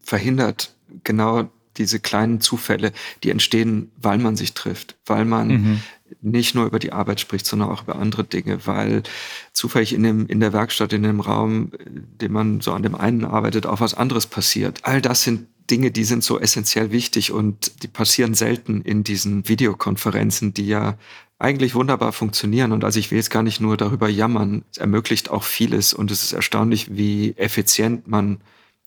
verhindert 0.00 0.74
genau 1.04 1.48
diese 1.76 2.00
kleinen 2.00 2.40
Zufälle, 2.40 2.90
die 3.22 3.30
entstehen, 3.30 3.92
weil 3.96 4.18
man 4.18 4.34
sich 4.34 4.54
trifft, 4.54 4.96
weil 5.06 5.24
man 5.24 5.48
mhm. 5.48 5.82
nicht 6.20 6.56
nur 6.56 6.66
über 6.66 6.80
die 6.80 6.92
Arbeit 6.92 7.20
spricht, 7.20 7.46
sondern 7.46 7.68
auch 7.68 7.84
über 7.84 7.94
andere 7.94 8.24
Dinge, 8.24 8.66
weil 8.66 9.04
zufällig 9.52 9.92
in, 9.92 10.02
dem, 10.02 10.26
in 10.26 10.40
der 10.40 10.52
Werkstatt, 10.52 10.92
in 10.92 11.04
dem 11.04 11.20
Raum, 11.20 11.70
den 11.84 12.32
man 12.32 12.60
so 12.60 12.72
an 12.72 12.82
dem 12.82 12.96
einen 12.96 13.24
arbeitet, 13.24 13.66
auch 13.66 13.78
was 13.78 13.94
anderes 13.94 14.26
passiert. 14.26 14.80
All 14.82 15.00
das 15.00 15.22
sind 15.22 15.46
Dinge, 15.70 15.90
die 15.90 16.04
sind 16.04 16.22
so 16.22 16.38
essentiell 16.38 16.92
wichtig 16.92 17.32
und 17.32 17.82
die 17.82 17.88
passieren 17.88 18.34
selten 18.34 18.82
in 18.82 19.04
diesen 19.04 19.48
Videokonferenzen, 19.48 20.54
die 20.54 20.66
ja 20.66 20.96
eigentlich 21.38 21.74
wunderbar 21.74 22.12
funktionieren. 22.12 22.72
Und 22.72 22.84
also 22.84 22.98
ich 22.98 23.10
will 23.10 23.18
jetzt 23.18 23.30
gar 23.30 23.42
nicht 23.42 23.60
nur 23.60 23.76
darüber 23.76 24.08
jammern. 24.08 24.64
Es 24.70 24.78
ermöglicht 24.78 25.30
auch 25.30 25.42
vieles 25.42 25.92
und 25.92 26.10
es 26.10 26.22
ist 26.22 26.32
erstaunlich, 26.32 26.96
wie 26.96 27.34
effizient 27.36 28.08
man 28.08 28.38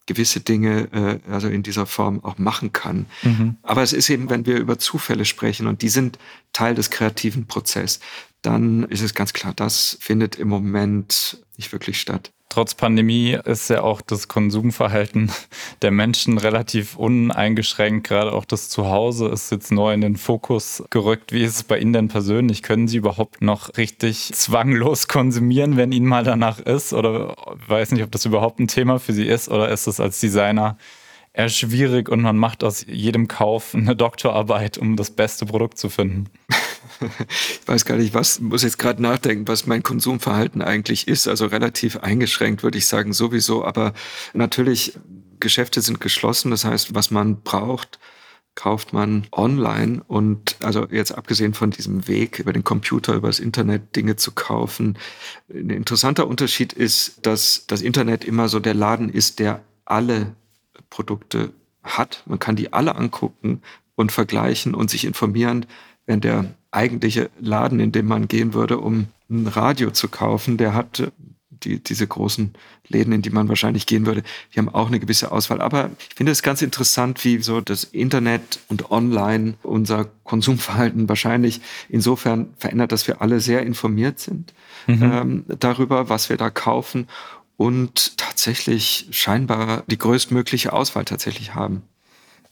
gewisse 0.05 0.39
Dinge 0.39 0.89
äh, 0.91 1.31
also 1.31 1.47
in 1.47 1.61
dieser 1.61 1.85
Form 1.85 2.23
auch 2.23 2.39
machen 2.39 2.71
kann. 2.73 3.05
Mhm. 3.21 3.57
Aber 3.61 3.83
es 3.83 3.93
ist 3.93 4.09
eben, 4.09 4.29
wenn 4.29 4.47
wir 4.47 4.57
über 4.57 4.79
Zufälle 4.79 5.23
sprechen 5.23 5.67
und 5.67 5.83
die 5.83 5.89
sind 5.89 6.17
Teil 6.51 6.73
des 6.73 6.89
kreativen 6.89 7.45
Prozesses, 7.45 7.99
dann 8.41 8.83
ist 8.85 9.01
es 9.01 9.13
ganz 9.13 9.33
klar, 9.33 9.53
das 9.53 9.97
findet 10.01 10.35
im 10.35 10.47
Moment 10.47 11.43
nicht 11.57 11.71
wirklich 11.71 12.01
statt. 12.01 12.31
Trotz 12.49 12.73
Pandemie 12.73 13.37
ist 13.45 13.69
ja 13.69 13.83
auch 13.83 14.01
das 14.01 14.27
Konsumverhalten 14.27 15.31
der 15.83 15.91
Menschen 15.91 16.39
relativ 16.39 16.97
uneingeschränkt. 16.97 18.07
Gerade 18.07 18.33
auch 18.33 18.43
das 18.43 18.69
Zuhause 18.69 19.27
ist 19.27 19.51
jetzt 19.51 19.71
neu 19.71 19.93
in 19.93 20.01
den 20.01 20.17
Fokus 20.17 20.83
gerückt. 20.89 21.31
Wie 21.31 21.43
ist 21.43 21.57
es 21.57 21.63
bei 21.63 21.77
Ihnen 21.77 21.93
denn 21.93 22.07
persönlich? 22.07 22.63
Können 22.63 22.87
Sie 22.87 22.97
überhaupt 22.97 23.43
noch 23.43 23.77
richtig 23.77 24.31
zwanglos 24.33 25.07
konsumieren, 25.07 25.77
wenn 25.77 25.91
Ihnen 25.91 26.07
mal 26.07 26.23
danach 26.23 26.59
ist? 26.59 26.91
Oder 26.91 27.35
weiß 27.67 27.91
nicht, 27.91 28.03
ob 28.03 28.11
das 28.11 28.25
überhaupt 28.25 28.59
ein 28.59 28.67
Thema 28.67 28.97
für 28.97 29.13
Sie 29.13 29.27
ist 29.27 29.49
oder 29.49 29.69
ist 29.69 29.85
es 29.85 29.99
als 29.99 30.19
Designer 30.19 30.75
eher 31.33 31.49
schwierig 31.49 32.09
und 32.09 32.21
man 32.21 32.35
macht 32.35 32.63
aus 32.63 32.83
jedem 32.87 33.27
Kauf 33.27 33.75
eine 33.75 33.95
Doktorarbeit, 33.95 34.79
um 34.79 34.95
das 34.95 35.11
beste 35.11 35.45
Produkt 35.45 35.77
zu 35.77 35.89
finden? 35.89 36.25
Ich 37.01 37.67
weiß 37.67 37.85
gar 37.85 37.97
nicht, 37.97 38.13
was, 38.13 38.39
muss 38.39 38.63
jetzt 38.63 38.79
gerade 38.79 39.01
nachdenken, 39.01 39.47
was 39.47 39.67
mein 39.67 39.83
Konsumverhalten 39.83 40.61
eigentlich 40.61 41.07
ist. 41.07 41.27
Also 41.27 41.45
relativ 41.47 41.97
eingeschränkt, 41.97 42.63
würde 42.63 42.77
ich 42.77 42.87
sagen, 42.87 43.13
sowieso. 43.13 43.63
Aber 43.65 43.93
natürlich, 44.33 44.93
Geschäfte 45.39 45.81
sind 45.81 46.01
geschlossen. 46.01 46.51
Das 46.51 46.65
heißt, 46.65 46.95
was 46.95 47.11
man 47.11 47.41
braucht, 47.41 47.99
kauft 48.55 48.91
man 48.91 49.25
online 49.31 50.03
und 50.07 50.57
also 50.61 50.85
jetzt 50.91 51.13
abgesehen 51.13 51.53
von 51.53 51.71
diesem 51.71 52.07
Weg 52.07 52.39
über 52.39 52.51
den 52.51 52.63
Computer, 52.63 53.13
über 53.13 53.29
das 53.29 53.39
Internet 53.39 53.95
Dinge 53.95 54.17
zu 54.17 54.31
kaufen. 54.33 54.97
Ein 55.49 55.69
interessanter 55.69 56.27
Unterschied 56.27 56.73
ist, 56.73 57.25
dass 57.25 57.65
das 57.67 57.81
Internet 57.81 58.25
immer 58.25 58.49
so 58.49 58.59
der 58.59 58.73
Laden 58.73 59.09
ist, 59.09 59.39
der 59.39 59.63
alle 59.85 60.35
Produkte 60.89 61.53
hat. 61.83 62.23
Man 62.25 62.39
kann 62.39 62.57
die 62.57 62.73
alle 62.73 62.95
angucken 62.95 63.61
und 63.95 64.11
vergleichen 64.11 64.75
und 64.75 64.89
sich 64.89 65.05
informieren, 65.05 65.65
während 66.05 66.25
der 66.25 66.53
eigentliche 66.71 67.29
Laden, 67.39 67.79
in 67.79 67.91
dem 67.91 68.07
man 68.07 68.27
gehen 68.27 68.53
würde, 68.53 68.77
um 68.77 69.07
ein 69.29 69.47
Radio 69.47 69.91
zu 69.91 70.07
kaufen, 70.07 70.57
der 70.57 70.73
hat 70.73 70.99
äh, 70.99 71.11
die, 71.63 71.83
diese 71.83 72.07
großen 72.07 72.53
Läden, 72.87 73.11
in 73.11 73.21
die 73.21 73.31
man 73.31 73.49
wahrscheinlich 73.49 73.85
gehen 73.85 74.05
würde, 74.05 74.23
die 74.53 74.59
haben 74.59 74.69
auch 74.69 74.87
eine 74.87 74.99
gewisse 74.99 75.31
Auswahl. 75.31 75.61
Aber 75.61 75.89
ich 76.09 76.15
finde 76.15 76.31
es 76.31 76.41
ganz 76.41 76.61
interessant, 76.61 77.23
wie 77.25 77.41
so 77.41 77.59
das 77.59 77.83
Internet 77.83 78.59
und 78.69 78.91
online 78.91 79.55
unser 79.63 80.05
Konsumverhalten 80.23 81.09
wahrscheinlich 81.09 81.61
insofern 81.89 82.53
verändert, 82.57 82.91
dass 82.91 83.07
wir 83.07 83.21
alle 83.21 83.41
sehr 83.41 83.63
informiert 83.63 84.19
sind 84.19 84.53
mhm. 84.87 85.03
ähm, 85.03 85.45
darüber, 85.47 86.07
was 86.07 86.29
wir 86.29 86.37
da 86.37 86.49
kaufen 86.49 87.07
und 87.57 88.17
tatsächlich 88.17 89.07
scheinbar 89.11 89.83
die 89.87 89.97
größtmögliche 89.97 90.71
Auswahl 90.71 91.03
tatsächlich 91.03 91.55
haben. 91.55 91.83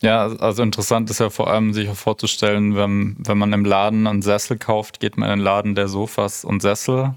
Ja, 0.02 0.28
also 0.28 0.62
interessant 0.62 1.10
ist 1.10 1.20
ja 1.20 1.32
vor 1.32 1.50
allem 1.50 1.74
sich 1.74 1.90
vorzustellen, 1.90 2.76
wenn, 2.76 3.16
wenn 3.18 3.38
man 3.38 3.52
im 3.52 3.66
Laden 3.66 4.06
einen 4.06 4.22
Sessel 4.22 4.58
kauft, 4.58 5.00
geht 5.00 5.18
man 5.18 5.30
in 5.30 5.40
den 5.40 5.44
Laden, 5.44 5.74
der 5.74 5.88
Sofas 5.88 6.46
und 6.46 6.62
Sessel 6.62 7.16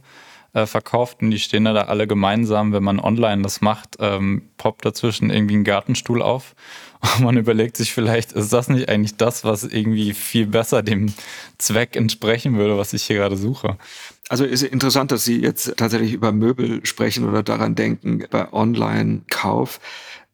äh, 0.54 0.64
verkauft 0.66 1.22
und 1.22 1.30
die 1.30 1.38
stehen 1.38 1.64
da 1.64 1.74
alle 1.74 2.06
gemeinsam. 2.06 2.72
Wenn 2.72 2.82
man 2.82 2.98
online 2.98 3.42
das 3.42 3.60
macht, 3.60 3.96
ähm, 4.00 4.42
poppt 4.56 4.84
dazwischen 4.84 5.28
irgendwie 5.30 5.56
ein 5.56 5.64
Gartenstuhl 5.64 6.22
auf 6.22 6.54
und 7.18 7.24
man 7.24 7.36
überlegt 7.36 7.76
sich 7.76 7.92
vielleicht, 7.92 8.32
ist 8.32 8.52
das 8.52 8.68
nicht 8.70 8.88
eigentlich 8.88 9.16
das, 9.16 9.44
was 9.44 9.64
irgendwie 9.64 10.14
viel 10.14 10.46
besser 10.46 10.82
dem 10.82 11.12
Zweck 11.58 11.96
entsprechen 11.96 12.56
würde, 12.56 12.78
was 12.78 12.94
ich 12.94 13.02
hier 13.04 13.16
gerade 13.16 13.36
suche? 13.36 13.76
Also 14.30 14.44
ist 14.44 14.62
interessant, 14.62 15.10
dass 15.10 15.24
Sie 15.24 15.40
jetzt 15.40 15.76
tatsächlich 15.76 16.12
über 16.12 16.30
Möbel 16.30 16.86
sprechen 16.86 17.28
oder 17.28 17.42
daran 17.42 17.74
denken 17.74 18.24
bei 18.30 18.52
Online-Kauf. 18.52 19.80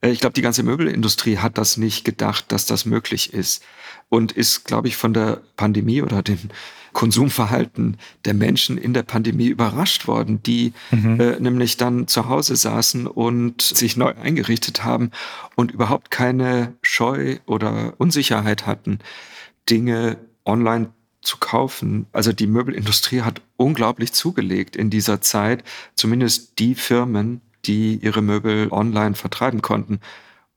Äh, 0.00 0.10
ich 0.10 0.20
glaube, 0.20 0.34
die 0.34 0.42
ganze 0.42 0.62
Möbelindustrie 0.62 1.38
hat 1.38 1.58
das 1.58 1.76
nicht 1.76 2.04
gedacht, 2.04 2.46
dass 2.52 2.66
das 2.66 2.86
möglich 2.86 3.32
ist 3.32 3.62
und 4.08 4.32
ist, 4.32 4.64
glaube 4.64 4.88
ich, 4.88 4.96
von 4.96 5.12
der 5.12 5.42
Pandemie 5.56 6.02
oder 6.02 6.22
dem 6.22 6.38
Konsumverhalten 6.92 7.98
der 8.24 8.32
Menschen 8.32 8.78
in 8.78 8.94
der 8.94 9.02
Pandemie 9.02 9.48
überrascht 9.48 10.06
worden, 10.06 10.42
die 10.42 10.72
mhm. 10.90 11.20
äh, 11.20 11.40
nämlich 11.40 11.76
dann 11.76 12.08
zu 12.08 12.28
Hause 12.28 12.56
saßen 12.56 13.06
und 13.06 13.60
sich 13.60 13.98
neu 13.98 14.14
eingerichtet 14.14 14.82
haben 14.82 15.10
und 15.56 15.72
überhaupt 15.72 16.10
keine 16.10 16.74
Scheu 16.80 17.36
oder 17.44 17.92
Unsicherheit 17.98 18.66
hatten, 18.66 19.00
Dinge 19.68 20.16
online 20.46 20.88
zu 21.20 21.36
kaufen. 21.36 22.06
Also 22.12 22.32
die 22.32 22.46
Möbelindustrie 22.46 23.20
hat 23.20 23.42
unglaublich 23.56 24.12
zugelegt 24.12 24.74
in 24.74 24.88
dieser 24.88 25.20
Zeit, 25.20 25.64
zumindest 25.96 26.58
die 26.60 26.74
Firmen, 26.74 27.42
die 27.66 27.96
ihre 27.96 28.22
Möbel 28.22 28.68
online 28.70 29.14
vertreiben 29.14 29.62
konnten. 29.62 30.00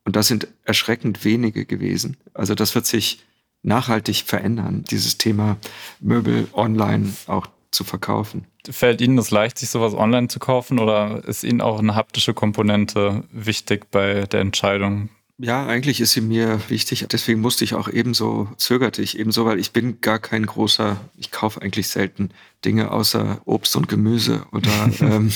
Und 0.05 0.15
das 0.15 0.27
sind 0.27 0.47
erschreckend 0.63 1.23
wenige 1.23 1.65
gewesen. 1.65 2.17
Also 2.33 2.55
das 2.55 2.75
wird 2.75 2.85
sich 2.85 3.23
nachhaltig 3.61 4.23
verändern, 4.25 4.83
dieses 4.89 5.17
Thema 5.17 5.57
Möbel 5.99 6.47
online 6.53 7.13
auch 7.27 7.47
zu 7.71 7.83
verkaufen. 7.83 8.45
Fällt 8.69 9.01
Ihnen 9.01 9.17
das 9.17 9.31
leicht, 9.31 9.57
sich 9.59 9.69
sowas 9.69 9.93
online 9.93 10.27
zu 10.27 10.39
kaufen 10.39 10.79
oder 10.79 11.23
ist 11.27 11.43
Ihnen 11.43 11.61
auch 11.61 11.79
eine 11.79 11.95
haptische 11.95 12.33
Komponente 12.33 13.23
wichtig 13.31 13.91
bei 13.91 14.25
der 14.25 14.41
Entscheidung? 14.41 15.09
Ja, 15.41 15.65
eigentlich 15.65 16.01
ist 16.01 16.11
sie 16.11 16.19
mir 16.19 16.59
wichtig. 16.67 17.05
Deswegen 17.09 17.39
musste 17.39 17.63
ich 17.63 17.73
auch 17.73 17.87
ebenso, 17.87 18.49
zögerte 18.57 19.01
ich 19.01 19.17
ebenso, 19.17 19.45
weil 19.45 19.57
ich 19.57 19.71
bin 19.71 20.01
gar 20.01 20.19
kein 20.19 20.45
großer, 20.45 20.99
ich 21.15 21.31
kaufe 21.31 21.61
eigentlich 21.61 21.87
selten 21.87 22.31
Dinge 22.65 22.91
außer 22.91 23.39
Obst 23.45 23.77
und 23.77 23.87
Gemüse 23.87 24.45
oder 24.51 24.69
ähm, 24.99 25.31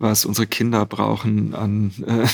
was 0.00 0.24
unsere 0.24 0.48
Kinder 0.48 0.84
brauchen 0.86 1.54
an 1.54 1.92
äh, 2.04 2.26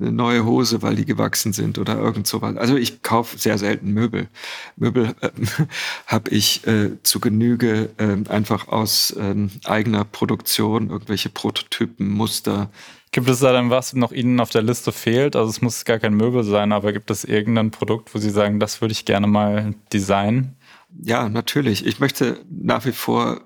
eine 0.00 0.12
neue 0.12 0.46
Hose, 0.46 0.80
weil 0.80 0.96
die 0.96 1.04
gewachsen 1.04 1.52
sind 1.52 1.76
oder 1.76 1.98
irgend 1.98 2.26
sowas. 2.26 2.56
Also 2.56 2.76
ich 2.78 3.02
kaufe 3.02 3.36
sehr 3.36 3.58
selten 3.58 3.92
Möbel. 3.92 4.28
Möbel 4.76 5.14
äh, 5.20 5.28
habe 6.06 6.30
ich 6.30 6.66
äh, 6.66 7.02
zu 7.02 7.20
Genüge 7.20 7.90
äh, 7.98 8.30
einfach 8.30 8.68
aus 8.68 9.10
äh, 9.10 9.34
eigener 9.64 10.04
Produktion, 10.06 10.88
irgendwelche 10.88 11.28
Prototypen, 11.28 12.08
Muster, 12.08 12.70
Gibt 13.12 13.28
es 13.28 13.40
da 13.40 13.52
dann 13.52 13.70
was 13.70 13.94
noch 13.94 14.12
Ihnen 14.12 14.40
auf 14.40 14.50
der 14.50 14.62
Liste 14.62 14.92
fehlt? 14.92 15.36
Also 15.36 15.50
es 15.50 15.62
muss 15.62 15.84
gar 15.84 15.98
kein 15.98 16.14
Möbel 16.14 16.42
sein, 16.44 16.72
aber 16.72 16.92
gibt 16.92 17.10
es 17.10 17.24
irgendein 17.24 17.70
Produkt, 17.70 18.14
wo 18.14 18.18
Sie 18.18 18.30
sagen, 18.30 18.60
das 18.60 18.80
würde 18.80 18.92
ich 18.92 19.04
gerne 19.04 19.26
mal 19.26 19.74
designen? 19.92 20.56
Ja, 21.02 21.28
natürlich. 21.28 21.86
Ich 21.86 22.00
möchte 22.00 22.44
nach 22.50 22.84
wie 22.84 22.92
vor 22.92 23.40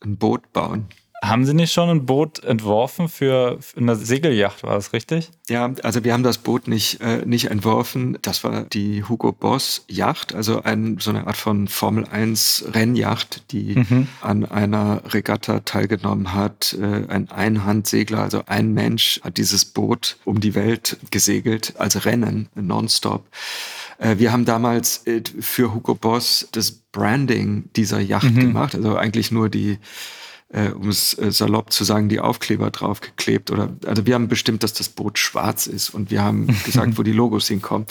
ein 0.00 0.16
Boot 0.16 0.52
bauen. 0.52 0.86
Haben 1.22 1.46
Sie 1.46 1.54
nicht 1.54 1.72
schon 1.72 1.88
ein 1.88 2.06
Boot 2.06 2.44
entworfen 2.44 3.08
für 3.08 3.58
eine 3.76 3.96
Segelyacht, 3.96 4.62
war 4.62 4.74
das 4.74 4.92
richtig? 4.92 5.30
Ja, 5.48 5.72
also 5.82 6.04
wir 6.04 6.12
haben 6.12 6.22
das 6.22 6.38
Boot 6.38 6.68
nicht, 6.68 7.00
äh, 7.00 7.24
nicht 7.24 7.50
entworfen. 7.50 8.18
Das 8.20 8.44
war 8.44 8.64
die 8.64 9.02
Hugo 9.02 9.32
Boss 9.32 9.84
Yacht, 9.88 10.34
also 10.34 10.62
ein, 10.62 10.98
so 11.00 11.10
eine 11.10 11.26
Art 11.26 11.38
von 11.38 11.68
Formel 11.68 12.04
1 12.04 12.66
Rennyacht, 12.72 13.50
die 13.50 13.76
mhm. 13.76 14.08
an 14.20 14.44
einer 14.44 15.02
Regatta 15.06 15.60
teilgenommen 15.60 16.34
hat. 16.34 16.76
Äh, 16.78 17.06
ein 17.08 17.30
Einhandsegler, 17.30 18.20
also 18.20 18.42
ein 18.46 18.74
Mensch 18.74 19.20
hat 19.24 19.38
dieses 19.38 19.64
Boot 19.64 20.18
um 20.24 20.40
die 20.40 20.54
Welt 20.54 20.98
gesegelt, 21.10 21.74
als 21.78 22.04
Rennen, 22.04 22.48
nonstop. 22.54 23.26
Äh, 23.98 24.18
wir 24.18 24.32
haben 24.32 24.44
damals 24.44 25.06
äh, 25.06 25.22
für 25.40 25.74
Hugo 25.74 25.94
Boss 25.94 26.48
das 26.52 26.72
Branding 26.72 27.70
dieser 27.74 28.00
Yacht 28.00 28.30
mhm. 28.30 28.40
gemacht, 28.40 28.74
also 28.74 28.96
eigentlich 28.96 29.30
nur 29.30 29.48
die 29.48 29.78
äh, 30.48 30.70
um 30.70 30.88
es 30.88 31.18
äh, 31.18 31.32
salopp 31.32 31.72
zu 31.72 31.84
sagen, 31.84 32.08
die 32.08 32.20
Aufkleber 32.20 32.70
draufgeklebt. 32.70 33.50
Oder 33.50 33.76
also 33.84 34.06
wir 34.06 34.14
haben 34.14 34.28
bestimmt, 34.28 34.62
dass 34.62 34.72
das 34.72 34.88
Boot 34.88 35.18
schwarz 35.18 35.66
ist 35.66 35.90
und 35.90 36.10
wir 36.10 36.22
haben 36.22 36.46
gesagt, 36.64 36.98
wo 36.98 37.02
die 37.02 37.12
Logos 37.12 37.48
hinkommen. 37.48 37.86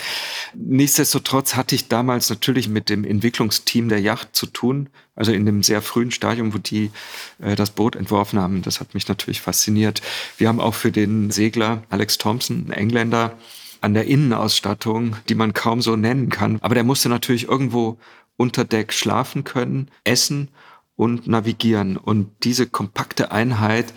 Nichtsdestotrotz 0.54 1.56
hatte 1.56 1.76
ich 1.76 1.88
damals 1.90 2.30
natürlich 2.30 2.70
mit 2.70 2.90
dem 2.90 3.04
Entwicklungsteam 3.04 3.90
der 3.90 4.00
Yacht 4.00 4.36
zu 4.36 4.46
tun, 4.46 4.90
also 5.16 5.32
in 5.32 5.46
dem 5.46 5.64
sehr 5.64 5.82
frühen 5.82 6.12
Stadium, 6.12 6.54
wo 6.54 6.58
die 6.58 6.92
äh, 7.40 7.56
das 7.56 7.72
Boot 7.72 7.96
entworfen 7.96 8.40
haben. 8.40 8.62
Das 8.62 8.80
hat 8.80 8.94
mich 8.94 9.08
natürlich 9.08 9.42
fasziniert. 9.42 10.02
Wir 10.38 10.48
haben 10.48 10.62
auch 10.62 10.76
für 10.76 10.92
den 10.92 11.32
Segler 11.32 11.84
Alex 11.90 12.18
Thompson, 12.18 12.66
ein 12.68 12.72
Engländer, 12.72 13.38
an 13.82 13.94
der 13.94 14.06
Innenausstattung, 14.06 15.18
die 15.30 15.36
man 15.36 15.54
kaum 15.54 15.82
so 15.82 15.96
nennen 15.96 16.30
kann. 16.30 16.58
Aber 16.62 16.74
der 16.74 16.84
musste 16.84 17.08
natürlich 17.08 17.48
irgendwo 17.48 18.00
unter 18.36 18.66
Deck 18.66 18.92
schlafen 18.92 19.44
können, 19.44 19.92
essen 20.04 20.50
und 20.98 21.28
navigieren. 21.28 21.98
Und 21.98 22.32
diese 22.44 22.68
kompakte 22.68 23.32
Einheit, 23.32 23.94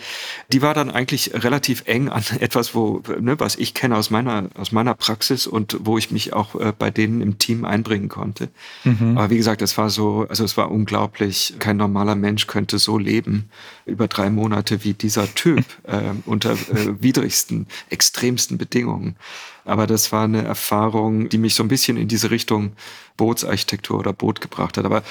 die 0.53 0.63
war 0.63 0.75
dann 0.75 0.91
eigentlich 0.91 1.33
relativ 1.33 1.85
eng 1.87 2.09
an 2.09 2.25
etwas, 2.41 2.75
wo, 2.75 3.03
ne, 3.21 3.39
was 3.39 3.57
ich 3.57 3.75
kenne 3.75 3.97
aus 3.97 4.11
meiner, 4.11 4.49
aus 4.57 4.73
meiner 4.73 4.95
Praxis 4.95 5.47
und 5.47 5.77
wo 5.81 5.97
ich 5.97 6.11
mich 6.11 6.33
auch 6.33 6.57
äh, 6.57 6.73
bei 6.77 6.91
denen 6.91 7.21
im 7.21 7.39
Team 7.39 7.65
einbringen 7.65 8.09
konnte. 8.09 8.49
Mhm. 8.83 9.17
Aber 9.17 9.31
wie 9.31 9.37
gesagt, 9.37 9.63
es 9.63 9.79
war 9.79 9.91
so, 9.91 10.27
also 10.29 10.45
es 10.45 10.57
war 10.57 10.71
unglaublich. 10.71 11.55
Kein 11.61 11.77
normaler 11.77 12.17
Mensch 12.17 12.49
könnte 12.49 12.79
so 12.79 12.99
leben 12.99 13.49
über 13.87 14.09
drei 14.09 14.29
Monate 14.29 14.83
wie 14.83 14.95
dieser 14.95 15.33
Typ 15.35 15.65
äh, 15.85 16.01
unter 16.27 16.53
äh, 16.53 17.01
widrigsten, 17.01 17.69
extremsten 17.91 18.59
Bedingungen. 18.59 19.17
Aber 19.65 19.87
das 19.87 20.11
war 20.13 20.25
eine 20.25 20.45
Erfahrung, 20.45 21.29
die 21.29 21.39
mich 21.39 21.55
so 21.55 21.63
ein 21.63 21.69
bisschen 21.69 21.97
in 21.97 22.09
diese 22.09 22.31
Richtung 22.31 22.73
Bootsarchitektur 23.19 23.99
oder 23.99 24.15
Boot 24.15 24.41
gebracht 24.41 24.79
hat. 24.79 24.85
Aber 24.85 25.03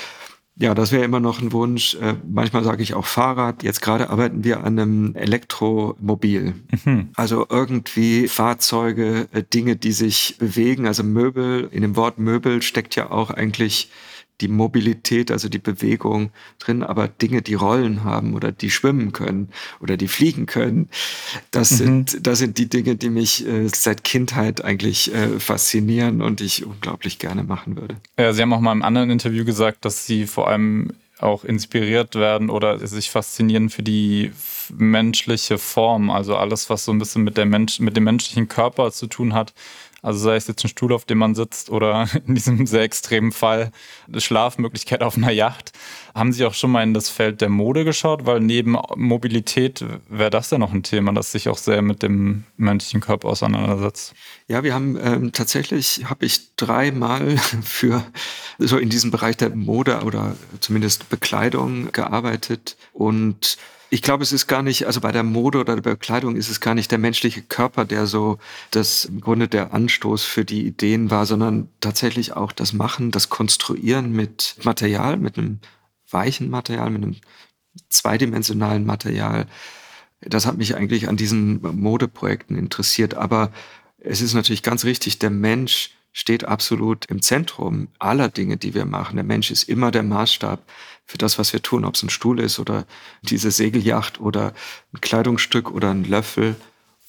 ja, 0.59 0.73
das 0.73 0.91
wäre 0.91 1.03
immer 1.03 1.19
noch 1.19 1.39
ein 1.39 1.51
Wunsch. 1.51 1.95
Äh, 1.95 2.15
manchmal 2.27 2.63
sage 2.63 2.81
ich 2.81 2.95
auch 2.95 3.05
Fahrrad. 3.05 3.61
Jetzt 3.61 3.81
gerade 3.81 4.09
arbeiten 4.09 4.43
wir 4.43 4.63
an 4.63 4.79
einem 4.79 5.15
Elektromobil. 5.15 6.55
Mhm. 6.83 7.09
Also 7.15 7.45
irgendwie 7.47 8.27
Fahrzeuge, 8.27 9.27
äh, 9.33 9.43
Dinge, 9.43 9.75
die 9.75 9.91
sich 9.91 10.37
bewegen. 10.39 10.87
Also 10.87 11.03
Möbel. 11.03 11.69
In 11.71 11.83
dem 11.83 11.95
Wort 11.95 12.17
Möbel 12.17 12.63
steckt 12.63 12.95
ja 12.95 13.11
auch 13.11 13.29
eigentlich 13.29 13.91
die 14.41 14.47
Mobilität, 14.47 15.31
also 15.31 15.49
die 15.49 15.59
Bewegung 15.59 16.31
drin, 16.59 16.83
aber 16.83 17.07
Dinge, 17.07 17.41
die 17.41 17.55
Rollen 17.55 18.03
haben 18.03 18.35
oder 18.35 18.51
die 18.51 18.69
schwimmen 18.69 19.11
können 19.11 19.49
oder 19.79 19.97
die 19.97 20.07
fliegen 20.07 20.45
können, 20.45 20.89
das 21.51 21.71
mhm. 21.71 21.75
sind, 21.75 22.27
das 22.27 22.39
sind 22.39 22.57
die 22.57 22.69
Dinge, 22.69 22.95
die 22.95 23.09
mich 23.09 23.45
äh, 23.47 23.67
seit 23.67 24.03
Kindheit 24.03 24.63
eigentlich 24.63 25.13
äh, 25.13 25.39
faszinieren 25.39 26.21
und 26.21 26.41
ich 26.41 26.65
unglaublich 26.65 27.19
gerne 27.19 27.43
machen 27.43 27.75
würde. 27.75 27.97
Ja, 28.17 28.33
Sie 28.33 28.41
haben 28.41 28.53
auch 28.53 28.59
mal 28.59 28.73
im 28.73 28.83
anderen 28.83 29.09
Interview 29.09 29.45
gesagt, 29.45 29.85
dass 29.85 30.05
Sie 30.05 30.27
vor 30.27 30.47
allem 30.47 30.93
auch 31.19 31.43
inspiriert 31.43 32.15
werden 32.15 32.49
oder 32.49 32.85
sich 32.85 33.09
faszinieren 33.09 33.69
für 33.69 33.81
die 33.81 34.31
menschliche 34.75 35.57
Form, 35.57 36.09
also 36.09 36.35
alles, 36.35 36.69
was 36.69 36.85
so 36.85 36.91
ein 36.91 36.99
bisschen 36.99 37.23
mit, 37.23 37.37
der 37.37 37.45
Mensch, 37.45 37.79
mit 37.79 37.97
dem 37.97 38.03
menschlichen 38.03 38.47
Körper 38.47 38.91
zu 38.91 39.07
tun 39.07 39.33
hat 39.33 39.53
also 40.01 40.19
sei 40.19 40.35
es 40.35 40.47
jetzt 40.47 40.63
ein 40.63 40.69
Stuhl, 40.69 40.93
auf 40.93 41.05
dem 41.05 41.17
man 41.17 41.35
sitzt 41.35 41.69
oder 41.69 42.07
in 42.27 42.35
diesem 42.35 42.65
sehr 42.67 42.81
extremen 42.81 43.31
Fall 43.31 43.71
eine 44.07 44.21
Schlafmöglichkeit 44.21 45.01
auf 45.01 45.17
einer 45.17 45.31
Yacht. 45.31 45.71
Haben 46.13 46.33
Sie 46.33 46.45
auch 46.45 46.53
schon 46.53 46.71
mal 46.71 46.83
in 46.83 46.93
das 46.93 47.09
Feld 47.09 47.41
der 47.41 47.49
Mode 47.49 47.85
geschaut? 47.85 48.25
Weil 48.25 48.39
neben 48.39 48.77
Mobilität 48.95 49.85
wäre 50.09 50.29
das 50.29 50.49
ja 50.49 50.57
noch 50.57 50.73
ein 50.73 50.83
Thema, 50.83 51.13
das 51.13 51.31
sich 51.31 51.49
auch 51.49 51.57
sehr 51.57 51.81
mit 51.81 52.03
dem 52.03 52.43
menschlichen 52.57 53.01
Körper 53.01 53.29
auseinandersetzt. 53.29 54.13
Ja, 54.47 54.63
wir 54.63 54.73
haben 54.73 54.97
ähm, 55.01 55.31
tatsächlich, 55.31 56.05
habe 56.05 56.25
ich 56.25 56.55
dreimal 56.55 57.37
für 57.63 58.03
so 58.57 58.77
in 58.77 58.89
diesem 58.89 59.11
Bereich 59.11 59.37
der 59.37 59.55
Mode 59.55 60.01
oder 60.03 60.35
zumindest 60.59 61.09
Bekleidung 61.09 61.91
gearbeitet 61.91 62.77
und 62.93 63.57
ich 63.89 64.01
glaube, 64.01 64.23
es 64.23 64.31
ist 64.31 64.47
gar 64.47 64.63
nicht, 64.63 64.85
also 64.85 64.99
bei 65.01 65.11
der 65.11 65.23
Mode 65.23 65.59
oder 65.59 65.75
der 65.75 65.81
Bekleidung 65.81 66.35
ist 66.35 66.49
es 66.49 66.59
gar 66.59 66.75
nicht 66.75 66.91
der 66.91 66.97
menschliche 66.97 67.41
Körper, 67.41 67.85
der 67.85 68.05
so 68.05 68.37
das 68.71 69.05
im 69.05 69.21
Grunde 69.21 69.47
der 69.47 69.73
Anstoß 69.73 70.23
für 70.23 70.43
die 70.43 70.65
Ideen 70.65 71.09
war, 71.09 71.25
sondern 71.25 71.69
tatsächlich 71.79 72.33
auch 72.33 72.51
das 72.51 72.73
Machen, 72.73 73.11
das 73.11 73.29
Konstruieren 73.29 74.11
mit 74.11 74.55
Material, 74.63 75.17
mit 75.17 75.37
einem 75.37 75.59
weichen 76.09 76.49
Material, 76.49 76.89
mit 76.89 77.03
einem 77.03 77.15
zweidimensionalen 77.89 78.85
Material. 78.85 79.47
Das 80.21 80.45
hat 80.45 80.57
mich 80.57 80.75
eigentlich 80.75 81.07
an 81.07 81.15
diesen 81.15 81.61
Modeprojekten 81.61 82.57
interessiert. 82.57 83.13
Aber 83.13 83.51
es 83.99 84.21
ist 84.21 84.33
natürlich 84.33 84.63
ganz 84.63 84.83
richtig, 84.83 85.19
der 85.19 85.29
Mensch 85.29 85.91
steht 86.13 86.45
absolut 86.45 87.05
im 87.05 87.21
Zentrum 87.21 87.89
aller 87.99 88.29
Dinge, 88.29 88.57
die 88.57 88.73
wir 88.73 88.85
machen. 88.85 89.15
Der 89.15 89.25
Mensch 89.25 89.51
ist 89.51 89.63
immer 89.63 89.91
der 89.91 90.03
Maßstab 90.03 90.63
für 91.05 91.17
das, 91.17 91.39
was 91.39 91.53
wir 91.53 91.61
tun, 91.61 91.85
ob 91.85 91.95
es 91.95 92.03
ein 92.03 92.09
Stuhl 92.09 92.39
ist 92.39 92.59
oder 92.59 92.85
diese 93.21 93.51
Segelyacht 93.51 94.19
oder 94.19 94.53
ein 94.93 95.01
Kleidungsstück 95.01 95.71
oder 95.71 95.91
ein 95.91 96.03
Löffel 96.03 96.55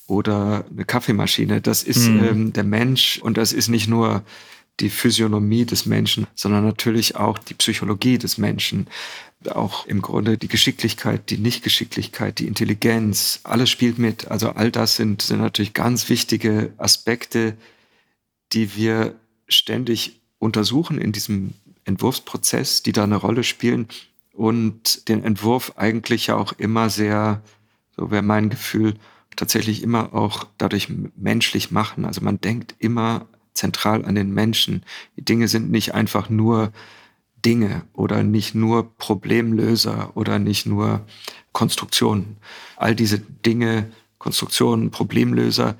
oder 0.06 0.64
eine 0.70 0.84
Kaffeemaschine. 0.84 1.61
Das 1.61 1.82
ist 1.82 2.08
mhm. 2.08 2.24
ähm, 2.24 2.52
der 2.52 2.64
Mensch 2.64 3.18
und 3.22 3.37
das 3.37 3.52
ist 3.52 3.68
nicht 3.68 3.88
nur 3.88 4.22
die 4.80 4.90
Physiognomie 4.90 5.64
des 5.64 5.87
Menschen, 5.87 6.26
sondern 6.34 6.64
natürlich 6.64 7.16
auch 7.16 7.38
die 7.38 7.54
Psychologie 7.54 8.18
des 8.18 8.38
Menschen. 8.38 8.87
Auch 9.50 9.87
im 9.87 10.02
Grunde 10.02 10.37
die 10.37 10.48
Geschicklichkeit, 10.48 11.30
die 11.30 11.38
Nichtgeschicklichkeit, 11.38 12.38
die 12.38 12.46
Intelligenz, 12.46 13.40
alles 13.44 13.70
spielt 13.70 13.98
mit. 13.98 14.28
Also 14.28 14.50
all 14.50 14.70
das 14.70 14.96
sind, 14.96 15.22
sind 15.22 15.40
natürlich 15.40 15.74
ganz 15.74 16.08
wichtige 16.08 16.72
Aspekte, 16.76 17.56
die 18.52 18.76
wir 18.76 19.14
ständig 19.48 20.20
untersuchen 20.38 20.98
in 20.98 21.12
diesem 21.12 21.54
Entwurfsprozess, 21.84 22.82
die 22.82 22.92
da 22.92 23.04
eine 23.04 23.16
Rolle 23.16 23.44
spielen 23.44 23.88
und 24.32 25.08
den 25.08 25.24
Entwurf 25.24 25.72
eigentlich 25.76 26.28
ja 26.28 26.37
auch 26.37 26.52
immer 26.52 26.90
sehr, 26.90 27.42
so 27.96 28.11
wäre 28.11 28.22
mein 28.22 28.50
Gefühl, 28.50 28.94
tatsächlich 29.34 29.82
immer 29.82 30.14
auch 30.14 30.46
dadurch 30.58 30.88
menschlich 31.16 31.70
machen. 31.70 32.04
Also 32.04 32.20
man 32.20 32.40
denkt 32.40 32.74
immer 32.78 33.26
zentral 33.52 34.04
an 34.04 34.14
den 34.14 34.32
Menschen. 34.32 34.84
Die 35.16 35.24
Dinge 35.24 35.48
sind 35.48 35.70
nicht 35.70 35.94
einfach 35.94 36.28
nur 36.28 36.72
Dinge 37.44 37.82
oder 37.92 38.22
nicht 38.22 38.54
nur 38.54 38.96
Problemlöser 38.98 40.16
oder 40.16 40.38
nicht 40.38 40.66
nur 40.66 41.06
Konstruktionen. 41.52 42.37
All 42.76 42.94
diese 42.94 43.18
Dinge, 43.18 43.90
Konstruktionen, 44.18 44.90
Problemlöser 44.90 45.76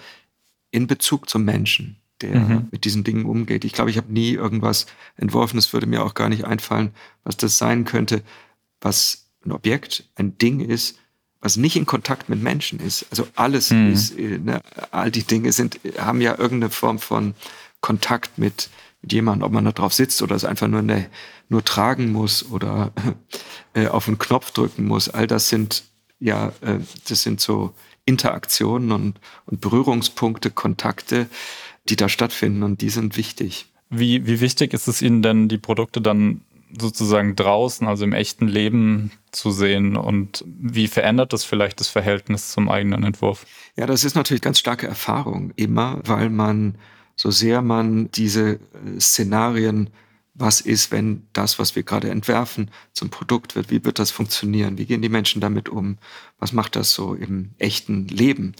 in 0.71 0.87
Bezug 0.87 1.29
zum 1.29 1.45
Menschen 1.45 1.97
der 2.23 2.41
mhm. 2.41 2.69
mit 2.71 2.85
diesen 2.85 3.05
Dingen 3.05 3.25
umgeht. 3.25 3.65
Ich 3.65 3.73
glaube, 3.73 3.91
ich 3.91 3.97
habe 3.97 4.13
nie 4.13 4.33
irgendwas 4.33 4.87
entworfen. 5.17 5.59
Es 5.59 5.73
würde 5.73 5.87
mir 5.87 6.03
auch 6.03 6.15
gar 6.15 6.29
nicht 6.29 6.45
einfallen, 6.45 6.93
was 7.25 7.37
das 7.37 7.59
sein 7.59 7.85
könnte, 7.85 8.23
was 8.81 9.31
ein 9.45 9.53
Objekt, 9.53 10.09
ein 10.17 10.37
Ding 10.39 10.61
ist, 10.61 10.99
was 11.41 11.57
nicht 11.57 11.77
in 11.77 11.87
Kontakt 11.87 12.29
mit 12.29 12.43
Menschen 12.43 12.81
ist. 12.81 13.07
Also 13.11 13.29
alles 13.37 13.71
mhm. 13.71 13.93
ist, 13.93 14.19
äh, 14.19 14.39
ne, 14.39 14.61
all 14.91 15.11
die 15.11 15.23
Dinge 15.23 15.53
sind, 15.53 15.79
haben 15.99 16.21
ja 16.21 16.37
irgendeine 16.39 16.71
Form 16.71 16.99
von 16.99 17.35
Kontakt 17.81 18.39
mit, 18.39 18.71
mit 19.03 19.13
jemandem, 19.13 19.45
ob 19.45 19.53
man 19.53 19.65
da 19.65 19.73
drauf 19.73 19.95
sitzt 19.95 20.21
oder 20.23 20.35
es 20.35 20.45
einfach 20.45 20.67
nur, 20.67 20.81
eine, 20.81 21.09
nur 21.49 21.65
tragen 21.65 22.11
muss 22.11 22.51
oder 22.51 22.93
äh, 23.75 23.87
auf 23.87 24.09
einen 24.09 24.19
Knopf 24.19 24.51
drücken 24.51 24.87
muss. 24.87 25.09
All 25.09 25.27
das 25.27 25.49
sind 25.49 25.85
ja, 26.21 26.49
äh, 26.61 26.79
das 27.09 27.23
sind 27.23 27.41
so 27.41 27.75
Interaktionen 28.05 28.93
und, 28.93 29.21
und 29.47 29.61
Berührungspunkte, 29.61 30.51
Kontakte, 30.51 31.29
die 31.89 31.97
da 31.97 32.09
stattfinden 32.09 32.63
und 32.63 32.81
die 32.81 32.91
sind 32.91 33.17
wichtig. 33.17 33.67
Wie, 33.91 34.27
wie 34.27 34.41
wichtig 34.41 34.75
ist 34.75 34.89
es 34.89 35.01
Ihnen 35.01 35.23
denn, 35.23 35.49
die 35.49 35.59
Produkte 35.59 36.01
dann 36.01 36.43
sozusagen 36.79 37.35
draußen, 37.35 37.87
also 37.87 38.05
im 38.05 38.13
echten 38.13 38.47
Leben 38.47 39.11
zu 39.31 39.51
sehen 39.51 39.97
und 39.97 40.45
wie 40.47 40.87
verändert 40.87 41.33
das 41.33 41.45
vielleicht 41.45 41.81
das 41.81 41.89
Verhältnis 41.89 42.51
zum 42.53 42.69
eigenen 42.69 43.05
Entwurf? 43.05 43.47
Ja, 43.77 43.87
das 43.87 44.05
ist 44.05 44.17
natürlich 44.17 44.43
ganz 44.43 44.59
starke 44.59 44.87
Erfahrung 44.87 45.53
immer, 45.57 46.01
weil 46.05 46.29
man, 46.29 46.75
so 47.17 47.31
sehr 47.31 47.63
man 47.63 48.11
diese 48.11 48.53
äh, 48.53 49.01
Szenarien, 49.01 49.91
was 50.35 50.61
ist, 50.61 50.93
wenn 50.93 51.27
das, 51.33 51.59
was 51.59 51.75
wir 51.75 51.83
gerade 51.83 52.11
entwerfen, 52.11 52.71
zum 52.93 53.11
Produkt 53.11 53.57
wird, 53.57 53.71
wie 53.71 53.85
wird 53.85 53.99
das 53.99 54.11
funktionieren, 54.11 54.79
wie 54.79 54.87
gehen 54.87 55.03
die 55.03 55.09
Menschen 55.09 55.41
damit 55.41 55.69
um, 55.69 55.99
was 56.39 56.53
macht 56.53 56.77
das 56.77 56.93
so 56.93 57.15
im 57.15 57.51
echten 57.59 58.07
Leben? 58.09 58.55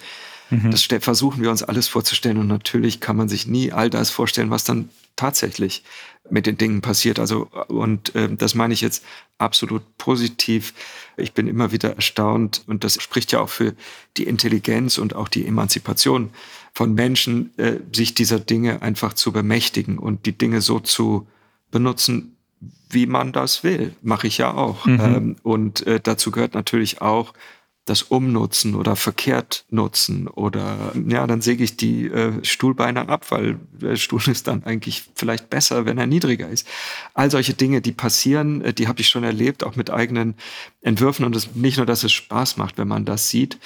Mhm. 0.51 0.71
Das 0.71 0.83
versuchen 0.83 1.43
wir 1.43 1.51
uns 1.51 1.63
alles 1.63 1.89
vorzustellen 1.89 2.39
und 2.39 2.47
natürlich 2.47 3.01
kann 3.01 3.17
man 3.17 3.29
sich 3.29 3.47
nie 3.47 3.73
all 3.73 3.91
das 3.91 4.11
vorstellen, 4.11 4.51
was 4.51 4.65
dann 4.65 4.89
tatsächlich 5.17 5.83
mit 6.31 6.47
den 6.47 6.57
Dingen 6.57 6.81
passiert. 6.81 7.19
Also, 7.19 7.49
und 7.69 8.15
äh, 8.15 8.29
das 8.35 8.55
meine 8.55 8.75
ich 8.75 8.81
jetzt 8.81 9.05
absolut 9.39 9.83
positiv. 9.99 10.75
Ich 11.17 11.33
bin 11.33 11.47
immer 11.47 11.73
wieder 11.73 11.95
erstaunt 11.97 12.63
und 12.67 12.85
das 12.85 13.03
spricht 13.03 13.33
ja 13.33 13.41
auch 13.41 13.49
für 13.49 13.75
die 14.17 14.25
Intelligenz 14.25 14.99
und 14.99 15.15
auch 15.15 15.29
die 15.29 15.47
Emanzipation 15.47 16.31
von 16.73 16.95
Menschen, 16.95 17.57
äh, 17.59 17.77
sich 17.93 18.15
dieser 18.15 18.39
Dinge 18.39 18.83
einfach 18.83 19.15
zu 19.15 19.33
bemächtigen 19.33 19.99
und 19.99 20.27
die 20.27 20.37
Dinge 20.37 20.61
so 20.61 20.81
zu 20.81 21.27
benutzen, 21.71 22.37
wie 22.91 23.07
man 23.07 23.33
das 23.33 23.65
will. 23.65 23.95
Mache 24.03 24.27
ich 24.27 24.39
ja 24.39 24.55
auch. 24.55 24.87
Mhm. 24.87 25.01
Ähm, 25.01 25.37
und 25.43 25.87
äh, 25.87 26.01
dazu 26.01 26.31
gehört 26.31 26.55
natürlich 26.55 27.01
auch, 27.01 27.35
das 27.89 28.03
umnutzen 28.03 28.75
oder 28.75 28.97
verkehrt 28.97 29.65
nutzen 29.71 30.29
oder 30.29 30.93
ja, 31.09 31.27
dann 31.27 31.41
säge 31.41 31.65
ich 31.65 31.77
die 31.77 32.07
äh, 32.07 32.45
Stuhlbeine 32.45 33.09
ab, 33.09 33.31
weil 33.31 33.59
der 33.73 33.97
Stuhl 33.97 34.21
ist 34.29 34.47
dann 34.47 34.65
eigentlich 34.65 35.05
vielleicht 35.15 35.51
besser, 35.51 35.87
wenn 35.87 35.99
er 35.99 36.07
niedriger 36.07 36.49
ist. 36.49 36.67
All 37.15 37.31
solche 37.31 37.55
Dinge, 37.55 37.81
die 37.81 37.93
passieren, 37.93 38.63
äh, 38.63 38.73
die 38.73 38.89
habe 38.89 39.01
ich 39.01 39.09
schon 39.09 39.25
erlebt, 39.25 39.65
auch 39.65 39.77
mit 39.77 39.91
eigenen 39.91 40.35
Entwürfen 40.81 41.25
und 41.25 41.35
es, 41.37 41.55
nicht 41.55 41.77
nur, 41.77 41.87
dass 41.87 42.05
es 42.05 42.13
Spaß 42.13 42.57
macht, 42.57 42.79
wenn 42.79 42.89
man 42.89 43.05
das 43.05 43.31
sieht 43.31 43.59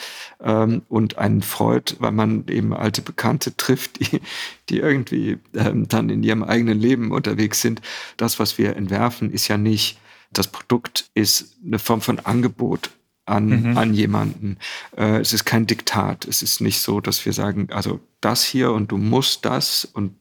ähm, 0.42 0.82
und 0.88 1.18
einen 1.18 1.42
freut, 1.42 1.96
weil 1.98 2.12
man 2.12 2.46
eben 2.48 2.72
alte 2.72 3.02
Bekannte 3.02 3.56
trifft, 3.56 4.00
die, 4.12 4.20
die 4.68 4.78
irgendwie 4.78 5.38
ähm, 5.54 5.88
dann 5.88 6.10
in 6.10 6.22
ihrem 6.22 6.42
eigenen 6.42 6.80
Leben 6.80 7.12
unterwegs 7.12 7.60
sind. 7.60 7.82
Das, 8.16 8.38
was 8.38 8.58
wir 8.58 8.76
entwerfen, 8.76 9.30
ist 9.30 9.48
ja 9.48 9.56
nicht 9.56 9.98
das 10.32 10.48
Produkt 10.48 11.10
ist 11.14 11.56
eine 11.64 11.78
Form 11.78 12.00
von 12.00 12.18
Angebot 12.18 12.90
an, 13.24 13.70
mhm. 13.70 13.78
an 13.78 13.94
jemanden. 13.94 14.58
Äh, 14.96 15.20
es 15.20 15.32
ist 15.32 15.44
kein 15.44 15.66
Diktat. 15.66 16.24
Es 16.26 16.42
ist 16.42 16.60
nicht 16.60 16.80
so, 16.80 17.00
dass 17.00 17.24
wir 17.24 17.32
sagen, 17.32 17.68
also 17.70 18.00
das 18.20 18.44
hier 18.44 18.72
und 18.72 18.90
du 18.90 18.96
musst 18.98 19.44
das 19.44 19.84
und 19.84 20.14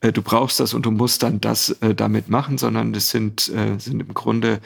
äh, 0.00 0.12
du 0.12 0.22
brauchst 0.22 0.60
das 0.60 0.74
und 0.74 0.84
du 0.84 0.90
musst 0.90 1.22
dann 1.22 1.40
das 1.40 1.70
äh, 1.80 1.94
damit 1.94 2.28
machen, 2.28 2.58
sondern 2.58 2.94
es 2.94 3.10
sind, 3.10 3.48
äh, 3.48 3.78
sind 3.78 4.00
im 4.00 4.14
Grunde 4.14 4.60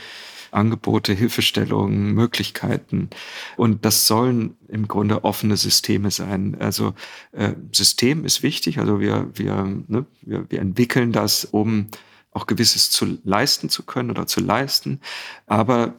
Angebote, 0.51 1.13
Hilfestellungen, 1.13 2.13
Möglichkeiten. 2.13 3.11
Und 3.57 3.85
das 3.85 4.07
sollen 4.07 4.57
im 4.69 4.89
Grunde 4.89 5.25
offene 5.25 5.57
Systeme 5.57 6.11
sein. 6.11 6.57
Also 6.59 6.95
äh, 7.33 7.53
System 7.73 8.25
ist 8.25 8.43
wichtig. 8.43 8.79
Also 8.79 9.01
wir, 9.01 9.29
wir, 9.35 9.65
ne, 9.87 10.07
wir, 10.23 10.47
wir 10.49 10.61
entwickeln 10.61 11.13
das, 11.13 11.45
um 11.45 11.89
auch 12.31 12.47
gewisses 12.47 12.91
zu 12.91 13.19
leisten 13.25 13.69
zu 13.69 13.83
können 13.83 14.11
oder 14.11 14.27
zu 14.27 14.41
leisten. 14.41 15.01
Aber 15.47 15.95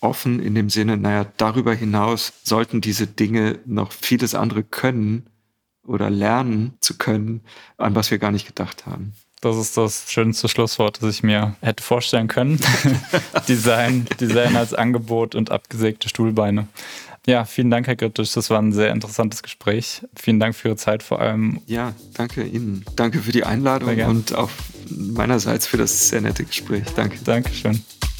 offen 0.00 0.40
in 0.40 0.54
dem 0.54 0.70
Sinne, 0.70 0.96
naja, 0.96 1.26
darüber 1.36 1.74
hinaus 1.74 2.32
sollten 2.42 2.80
diese 2.80 3.06
Dinge 3.06 3.58
noch 3.66 3.92
vieles 3.92 4.34
andere 4.34 4.62
können 4.62 5.26
oder 5.86 6.10
lernen 6.10 6.74
zu 6.80 6.96
können, 6.96 7.42
an 7.76 7.94
was 7.94 8.10
wir 8.10 8.18
gar 8.18 8.32
nicht 8.32 8.46
gedacht 8.46 8.86
haben. 8.86 9.12
Das 9.40 9.56
ist 9.56 9.76
das 9.76 10.04
schönste 10.10 10.48
Schlusswort, 10.48 11.02
das 11.02 11.14
ich 11.14 11.22
mir 11.22 11.56
hätte 11.62 11.82
vorstellen 11.82 12.28
können. 12.28 12.60
Design, 13.48 14.06
Design 14.20 14.54
als 14.54 14.74
Angebot 14.74 15.34
und 15.34 15.50
abgesägte 15.50 16.10
Stuhlbeine. 16.10 16.68
Ja, 17.26 17.44
vielen 17.44 17.70
Dank, 17.70 17.86
Herr 17.86 17.96
Grittisch. 17.96 18.32
Das 18.32 18.50
war 18.50 18.60
ein 18.60 18.72
sehr 18.72 18.92
interessantes 18.92 19.42
Gespräch. 19.42 20.02
Vielen 20.14 20.40
Dank 20.40 20.54
für 20.54 20.68
Ihre 20.68 20.76
Zeit 20.76 21.02
vor 21.02 21.20
allem. 21.20 21.60
Ja, 21.66 21.94
danke 22.14 22.44
Ihnen. 22.44 22.84
Danke 22.96 23.20
für 23.20 23.32
die 23.32 23.44
Einladung 23.44 23.98
und 24.04 24.34
auch 24.34 24.50
meinerseits 24.90 25.66
für 25.66 25.76
das 25.76 26.08
sehr 26.08 26.20
nette 26.20 26.44
Gespräch. 26.44 26.84
Danke. 26.94 27.18
Dankeschön. 27.24 27.82